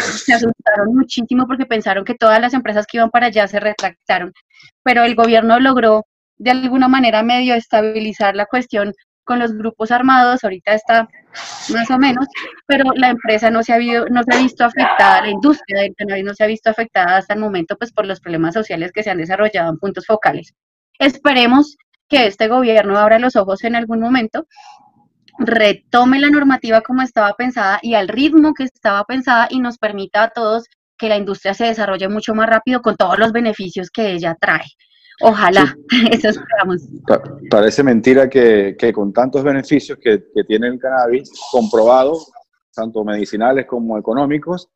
se 0.00 0.34
asustaron 0.34 0.94
muchísimo 0.94 1.46
porque 1.46 1.66
pensaron 1.66 2.04
que 2.04 2.14
todas 2.14 2.40
las 2.40 2.54
empresas 2.54 2.86
que 2.86 2.96
iban 2.96 3.10
para 3.10 3.26
allá 3.26 3.46
se 3.46 3.60
retractaron. 3.60 4.32
Pero 4.82 5.04
el 5.04 5.14
gobierno 5.14 5.60
logró 5.60 6.06
de 6.36 6.50
alguna 6.50 6.88
manera 6.88 7.22
medio 7.22 7.54
estabilizar 7.54 8.34
la 8.34 8.46
cuestión 8.46 8.92
con 9.24 9.38
los 9.38 9.54
grupos 9.54 9.90
armados, 9.90 10.44
ahorita 10.44 10.74
está 10.74 11.08
más 11.70 11.90
o 11.90 11.98
menos, 11.98 12.26
pero 12.66 12.84
la 12.94 13.08
empresa 13.08 13.50
no 13.50 13.62
se 13.62 13.72
ha, 13.72 13.78
no 13.78 14.22
se 14.22 14.34
ha 14.34 14.38
visto 14.38 14.64
afectada, 14.64 15.22
la 15.22 15.30
industria 15.30 15.80
del 15.80 15.94
cannabis 15.96 16.24
no 16.24 16.34
se 16.34 16.44
ha 16.44 16.46
visto 16.46 16.70
afectada 16.70 17.16
hasta 17.16 17.34
el 17.34 17.40
momento, 17.40 17.76
pues 17.76 17.92
por 17.92 18.06
los 18.06 18.20
problemas 18.20 18.54
sociales 18.54 18.92
que 18.92 19.02
se 19.02 19.10
han 19.10 19.18
desarrollado 19.18 19.70
en 19.70 19.78
puntos 19.78 20.06
focales. 20.06 20.54
Esperemos 20.98 21.76
que 22.08 22.26
este 22.26 22.48
gobierno 22.48 22.98
abra 22.98 23.18
los 23.18 23.34
ojos 23.34 23.64
en 23.64 23.74
algún 23.74 24.00
momento, 24.00 24.46
retome 25.38 26.20
la 26.20 26.30
normativa 26.30 26.80
como 26.80 27.02
estaba 27.02 27.32
pensada 27.34 27.78
y 27.82 27.94
al 27.94 28.08
ritmo 28.08 28.54
que 28.54 28.64
estaba 28.64 29.04
pensada 29.04 29.48
y 29.50 29.60
nos 29.60 29.78
permita 29.78 30.24
a 30.24 30.30
todos 30.30 30.64
que 30.96 31.08
la 31.08 31.16
industria 31.16 31.54
se 31.54 31.64
desarrolle 31.64 32.08
mucho 32.08 32.34
más 32.34 32.48
rápido 32.48 32.80
con 32.80 32.96
todos 32.96 33.18
los 33.18 33.32
beneficios 33.32 33.90
que 33.90 34.12
ella 34.12 34.36
trae. 34.40 34.66
Ojalá, 35.20 35.76
eso 36.10 36.28
esperamos. 36.28 36.88
parece 37.50 37.82
mentira 37.82 38.28
que, 38.28 38.76
con 38.94 39.12
tantos 39.12 39.42
beneficios 39.42 39.98
que, 40.00 40.18
tiene 40.46 40.68
el 40.68 40.78
cannabis, 40.78 41.30
comprobados, 41.50 42.30
tanto 42.74 43.04
medicinales 43.04 43.66
como 43.66 43.98
económicos, 43.98 44.68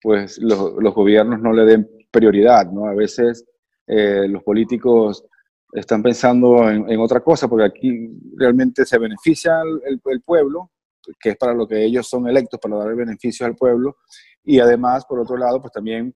pues 0.00 0.38
los, 0.38 0.60
gobiernos 0.94 1.40
no 1.40 1.52
le 1.52 1.64
den 1.64 1.88
prioridad, 2.10 2.70
¿no? 2.70 2.86
A 2.86 2.94
veces 2.94 3.44
eh, 3.86 4.26
los 4.28 4.42
políticos 4.42 5.24
están 5.72 6.02
pensando 6.02 6.68
en, 6.70 6.98
otra 7.00 7.20
cosa, 7.20 7.48
porque 7.48 7.64
aquí 7.64 8.10
realmente 8.36 8.84
se 8.84 8.98
beneficia 8.98 9.60
el, 9.62 10.00
el, 10.04 10.22
pueblo, 10.22 10.70
que 11.20 11.30
es 11.30 11.36
para 11.36 11.54
lo 11.54 11.66
que 11.66 11.84
ellos 11.84 12.08
son 12.08 12.28
electos, 12.28 12.60
para 12.60 12.76
dar 12.76 12.94
beneficios 12.94 13.46
al 13.46 13.56
pueblo, 13.56 13.96
y 14.44 14.60
además, 14.60 15.04
por 15.06 15.18
otro 15.18 15.36
lado, 15.36 15.60
pues 15.60 15.72
también 15.72 16.14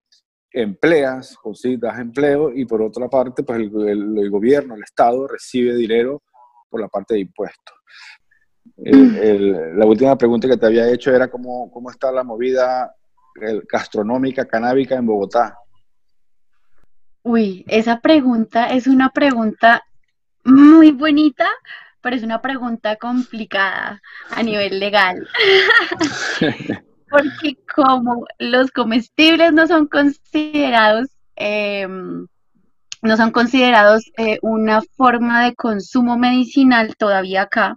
empleas, 0.52 1.36
das 1.78 1.98
empleo 1.98 2.52
y 2.52 2.64
por 2.64 2.82
otra 2.82 3.08
parte, 3.08 3.42
pues 3.42 3.60
el, 3.60 4.30
gobierno, 4.30 4.74
el 4.74 4.82
Estado 4.82 5.26
recibe 5.28 5.76
dinero 5.76 6.22
por 6.68 6.80
la 6.80 6.88
parte 6.88 7.14
de 7.14 7.20
impuestos. 7.20 7.76
la 8.76 9.86
última 9.86 10.16
pregunta 10.16 10.48
que 10.48 10.56
te 10.56 10.66
había 10.66 10.90
hecho 10.90 11.14
era 11.14 11.30
cómo, 11.30 11.70
cómo 11.70 11.90
está 11.90 12.10
la 12.10 12.24
movida 12.24 12.94
gastronómica, 13.70 14.46
canábica 14.46 14.96
en 14.96 15.06
Bogotá. 15.06 15.56
Uy, 17.22 17.64
esa 17.68 18.00
pregunta 18.00 18.70
es 18.70 18.86
una 18.86 19.10
pregunta 19.10 19.84
muy 20.44 20.90
bonita, 20.90 21.48
pero 22.00 22.16
es 22.16 22.22
una 22.22 22.40
pregunta 22.40 22.96
complicada 22.96 24.00
a 24.30 24.42
nivel 24.42 24.80
legal. 24.80 25.28
porque 27.10 27.56
como 27.74 28.24
los 28.38 28.70
comestibles 28.70 29.52
no 29.52 29.66
son 29.66 29.86
considerados, 29.88 31.08
em, 31.36 32.26
no 33.02 33.16
son 33.16 33.32
considerados 33.32 34.04
eh, 34.16 34.38
una 34.42 34.80
forma 34.96 35.44
de 35.44 35.54
consumo 35.54 36.16
medicinal 36.16 36.94
todavía 36.96 37.42
acá, 37.42 37.76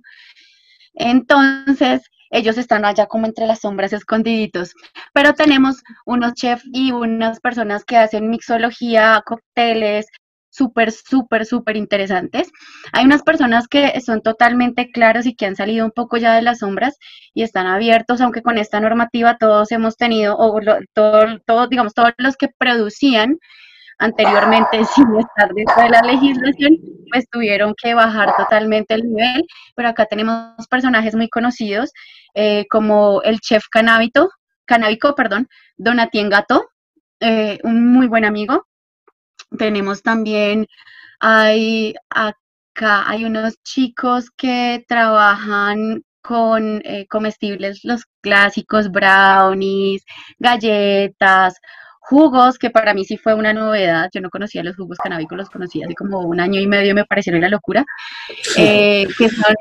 entonces 0.93 2.03
ellos 2.33 2.57
están 2.57 2.83
allá 2.83 3.05
como 3.05 3.25
entre 3.25 3.47
las 3.47 3.61
sombras 3.61 3.93
escondiditos. 3.93 4.73
Pero 5.13 5.33
tenemos 5.33 5.83
unos 6.05 6.33
chefs 6.33 6.65
y 6.73 6.91
unas 6.91 7.39
personas 7.39 7.85
que 7.85 7.97
hacen 7.97 8.29
mixología, 8.29 9.21
cócteles, 9.25 10.07
súper, 10.53 10.91
súper, 10.91 11.45
súper 11.45 11.77
interesantes. 11.77 12.51
Hay 12.91 13.05
unas 13.05 13.23
personas 13.23 13.67
que 13.67 13.99
son 14.01 14.21
totalmente 14.21 14.91
claros 14.91 15.25
y 15.25 15.35
que 15.35 15.45
han 15.45 15.55
salido 15.55 15.85
un 15.85 15.91
poco 15.91 16.17
ya 16.17 16.35
de 16.35 16.43
las 16.43 16.59
sombras 16.59 16.97
y 17.33 17.43
están 17.43 17.67
abiertos, 17.67 18.21
aunque 18.21 18.43
con 18.43 18.57
esta 18.57 18.79
normativa 18.79 19.37
todos 19.37 19.71
hemos 19.71 19.97
tenido, 19.97 20.35
o 20.37 20.59
todos, 20.93 21.69
digamos, 21.69 21.93
todos 21.93 22.11
los 22.17 22.37
que 22.37 22.49
producían 22.57 23.37
anteriormente 23.99 24.83
sin 24.95 25.15
estar 25.17 25.53
dentro 25.53 25.83
de 25.83 25.89
la 25.89 26.01
legislación, 26.01 26.77
pues 27.11 27.25
tuvieron 27.29 27.73
que 27.81 27.93
bajar 27.93 28.35
totalmente 28.37 28.93
el 28.93 29.03
nivel, 29.03 29.45
pero 29.75 29.89
acá 29.89 30.05
tenemos 30.05 30.67
personajes 30.69 31.15
muy 31.15 31.29
conocidos, 31.29 31.91
eh, 32.33 32.65
como 32.69 33.21
el 33.23 33.39
chef 33.39 33.65
canábico, 33.69 34.29
canábico, 34.65 35.15
perdón, 35.15 35.47
Donatien 35.77 36.29
Gato, 36.29 36.65
eh, 37.19 37.59
un 37.63 37.93
muy 37.93 38.07
buen 38.07 38.25
amigo, 38.25 38.65
tenemos 39.57 40.01
también, 40.01 40.67
hay 41.19 41.93
acá, 42.09 43.07
hay 43.07 43.25
unos 43.25 43.55
chicos 43.63 44.29
que 44.35 44.83
trabajan 44.87 46.03
con 46.23 46.81
eh, 46.85 47.05
comestibles, 47.09 47.81
los 47.83 48.05
clásicos 48.21 48.89
brownies, 48.89 50.03
galletas, 50.39 51.55
jugos, 52.03 52.57
que 52.57 52.69
para 52.69 52.93
mí 52.93 53.05
sí 53.05 53.17
fue 53.17 53.33
una 53.33 53.53
novedad. 53.53 54.09
Yo 54.13 54.21
no 54.21 54.29
conocía 54.29 54.63
los 54.63 54.75
jugos 54.75 54.97
canábicos, 54.97 55.37
los 55.37 55.49
conocí 55.49 55.83
hace 55.83 55.95
como 55.95 56.19
un 56.19 56.39
año 56.39 56.59
y 56.59 56.67
medio 56.67 56.91
y 56.91 56.93
me 56.93 57.05
parecieron 57.05 57.39
una 57.39 57.49
locura. 57.49 57.83
Eh, 58.57 59.07
que 59.17 59.29
son 59.29 59.55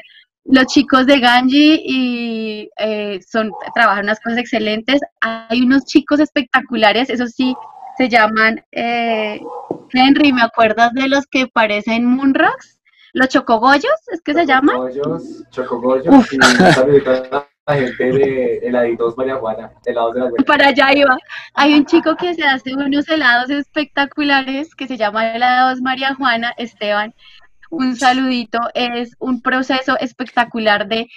los 0.45 0.67
chicos 0.67 1.07
de 1.07 1.21
Ganji 1.21 1.83
y 1.85 2.71
eh, 2.79 3.21
son, 3.27 3.53
trabajan 3.75 4.05
unas 4.05 4.21
cosas 4.21 4.39
excelentes. 4.39 5.01
Hay 5.21 5.63
unos 5.63 5.85
chicos 5.85 6.21
espectaculares, 6.21 7.11
eso 7.11 7.27
sí, 7.27 7.55
se 7.97 8.09
llaman, 8.09 8.65
eh, 8.73 9.41
Henry, 9.93 10.33
¿me 10.33 10.43
acuerdas 10.43 10.93
de 10.95 11.09
los 11.09 11.27
que 11.27 11.47
parecen 11.47 12.05
Moonrocks? 12.05 12.81
¿Los 13.13 13.29
chocogollos? 13.29 13.95
¿Es 14.13 14.23
que 14.23 14.35
se 14.35 14.47
llaman? 14.47 14.77
Chocogollos, 14.77 15.45
chocogollos, 15.51 16.33
y 16.33 16.39
la 17.67 17.77
gente 17.77 18.05
de 18.05 18.59
heladitos 18.63 19.17
María 19.17 19.37
Juana, 19.37 19.73
helados 19.85 20.15
de 20.15 20.21
la 20.21 20.31
Para 20.47 20.69
allá 20.69 20.93
iba. 20.95 21.17
Hay 21.55 21.75
un 21.75 21.85
chico 21.85 22.17
que 22.17 22.35
se 22.35 22.43
hace 22.43 22.75
unos 22.75 23.09
helados 23.09 23.51
espectaculares 23.51 24.75
que 24.75 24.89
se 24.89 24.97
llama 24.97 25.35
helados 25.35 25.81
María 25.81 26.15
Juana, 26.15 26.53
Esteban, 26.59 27.15
un 27.73 27.97
saludito, 27.97 28.59
es 28.75 29.17
un 29.19 29.41
proceso 29.41 29.99
espectacular 29.99 30.87
de 30.87 31.09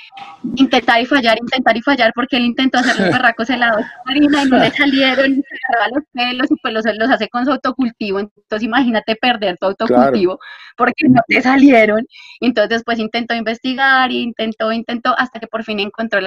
intentar 0.55 1.01
y 1.01 1.05
fallar, 1.05 1.37
intentar 1.37 1.75
y 1.75 1.81
fallar, 1.81 2.13
porque 2.15 2.37
él 2.37 2.45
intentó 2.45 2.77
hacer 2.79 2.97
los 2.97 3.09
barracos 3.11 3.49
helados 3.49 3.81
de 3.81 4.11
harina 4.11 4.43
y 4.43 4.49
no 4.49 4.57
le 4.57 4.71
salieron, 4.71 5.31
y 5.31 5.35
se 5.35 5.55
agarraba 5.67 5.91
los 5.95 6.03
pelos 6.13 6.47
y 6.49 6.55
pues 6.61 6.73
los, 6.73 6.85
los, 6.97 7.09
hace 7.09 7.27
con 7.27 7.45
su 7.45 7.51
autocultivo, 7.51 8.19
entonces 8.19 8.63
imagínate 8.63 9.17
perder 9.17 9.57
tu 9.57 9.65
autocultivo 9.65 10.39
porque 10.77 11.09
no 11.09 11.21
te 11.27 11.41
salieron, 11.41 12.07
entonces 12.39 12.83
pues 12.85 12.99
intentó 12.99 13.35
investigar, 13.35 14.09
intentó, 14.13 14.71
intentó, 14.71 15.13
hasta 15.17 15.41
que 15.41 15.47
por 15.47 15.65
fin 15.65 15.81
encontró 15.81 16.19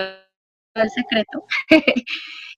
el 0.75 0.91
secreto. 0.91 1.45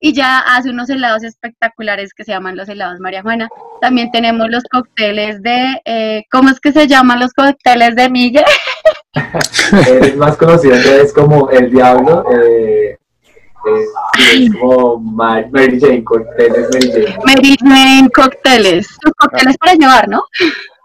y 0.00 0.12
ya 0.14 0.38
hace 0.38 0.70
unos 0.70 0.88
helados 0.88 1.22
espectaculares 1.22 2.14
que 2.14 2.24
se 2.24 2.32
llaman 2.32 2.56
los 2.56 2.68
helados 2.68 3.00
María 3.00 3.22
Juana. 3.22 3.48
También 3.80 4.10
tenemos 4.10 4.48
los 4.48 4.64
cócteles 4.64 5.42
de, 5.42 5.80
eh, 5.84 6.24
¿cómo 6.30 6.48
es 6.48 6.58
que 6.58 6.72
se 6.72 6.86
llaman 6.86 7.20
los 7.20 7.32
cócteles 7.32 7.94
de 7.96 8.08
Miguel? 8.08 8.44
el 9.88 10.16
más 10.16 10.36
conocido 10.36 10.74
es 10.74 11.12
como 11.12 11.50
El 11.50 11.70
Diablo, 11.70 12.24
eh, 12.32 12.96
es 13.66 14.50
como 14.58 14.98
Mary 14.98 15.78
Jane, 15.78 16.02
cócteles 16.02 16.68
Mary 16.72 16.90
Jane. 16.92 17.18
Mary 17.26 17.56
Jane 17.60 18.10
cócteles, 18.14 18.88
los 19.02 19.12
cócteles 19.14 19.56
para 19.58 19.74
llevar, 19.74 20.08
¿no? 20.08 20.22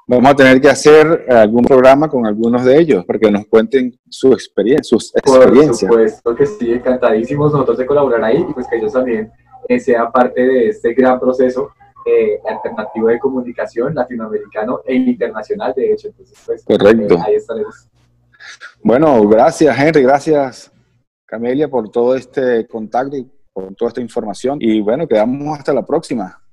Vamos 0.07 0.31
a 0.31 0.35
tener 0.35 0.61
que 0.61 0.69
hacer 0.69 1.25
algún 1.29 1.65
programa 1.65 2.07
con 2.07 2.27
algunos 2.27 2.63
de 2.63 2.77
ellos 2.77 3.03
para 3.05 3.17
que 3.17 3.31
nos 3.31 3.47
cuenten 3.47 3.99
su 4.07 4.33
experiencia, 4.33 4.83
sus 4.83 5.15
experiencias. 5.15 5.89
Por 5.89 5.97
supuesto 5.97 6.35
que 6.35 6.45
sí, 6.45 6.73
encantadísimos 6.73 7.51
nosotros 7.51 7.79
de 7.79 7.87
colaborar 7.87 8.23
ahí 8.23 8.45
y 8.47 8.53
pues 8.53 8.67
que 8.67 8.77
ellos 8.77 8.93
también 8.93 9.31
eh, 9.67 9.79
sean 9.79 10.11
parte 10.11 10.45
de 10.45 10.69
este 10.69 10.93
gran 10.93 11.19
proceso 11.19 11.71
eh, 12.05 12.39
alternativo 12.47 13.07
de 13.07 13.17
comunicación 13.17 13.95
latinoamericano 13.95 14.81
e 14.85 14.93
internacional, 14.93 15.73
de 15.75 15.93
hecho. 15.93 16.09
Entonces, 16.09 16.37
pues, 16.45 16.63
Correcto. 16.63 17.15
Eh, 17.15 17.23
ahí 17.25 17.35
estaremos. 17.35 17.89
Bueno, 18.83 19.27
gracias 19.27 19.75
Henry, 19.79 20.03
gracias 20.03 20.71
Camelia 21.25 21.67
por 21.67 21.89
todo 21.89 22.15
este 22.15 22.67
contacto 22.67 23.17
y 23.17 23.27
por 23.51 23.73
toda 23.73 23.89
esta 23.89 24.01
información. 24.01 24.59
Y 24.61 24.81
bueno, 24.81 25.07
quedamos 25.07 25.57
hasta 25.57 25.73
la 25.73 25.83
próxima. 25.83 26.44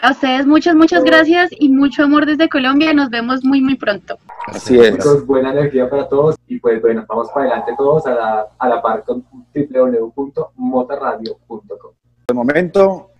A 0.00 0.12
ustedes 0.12 0.46
muchas, 0.46 0.74
muchas 0.74 1.04
gracias 1.04 1.50
y 1.52 1.68
mucho 1.68 2.04
amor 2.04 2.24
desde 2.26 2.48
Colombia. 2.48 2.94
Nos 2.94 3.10
vemos 3.10 3.44
muy, 3.44 3.60
muy 3.60 3.76
pronto. 3.76 4.18
Así 4.46 4.78
es. 4.78 4.96
buena 5.26 5.52
energía 5.52 5.86
para 5.88 6.08
todos 6.08 6.36
y 6.48 6.58
pues 6.58 6.80
bueno, 6.80 7.04
vamos 7.08 7.28
para 7.30 7.46
adelante 7.46 7.74
todos 7.76 8.06
a 8.06 8.14
la, 8.14 8.46
a 8.58 8.68
la 8.68 8.80
par 8.80 9.04
con 9.04 9.22
www.motarradio.com. 9.54 11.92
De 12.26 12.34
momento. 12.34 13.10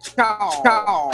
Chao. 0.00 0.50
Chao. 0.62 1.10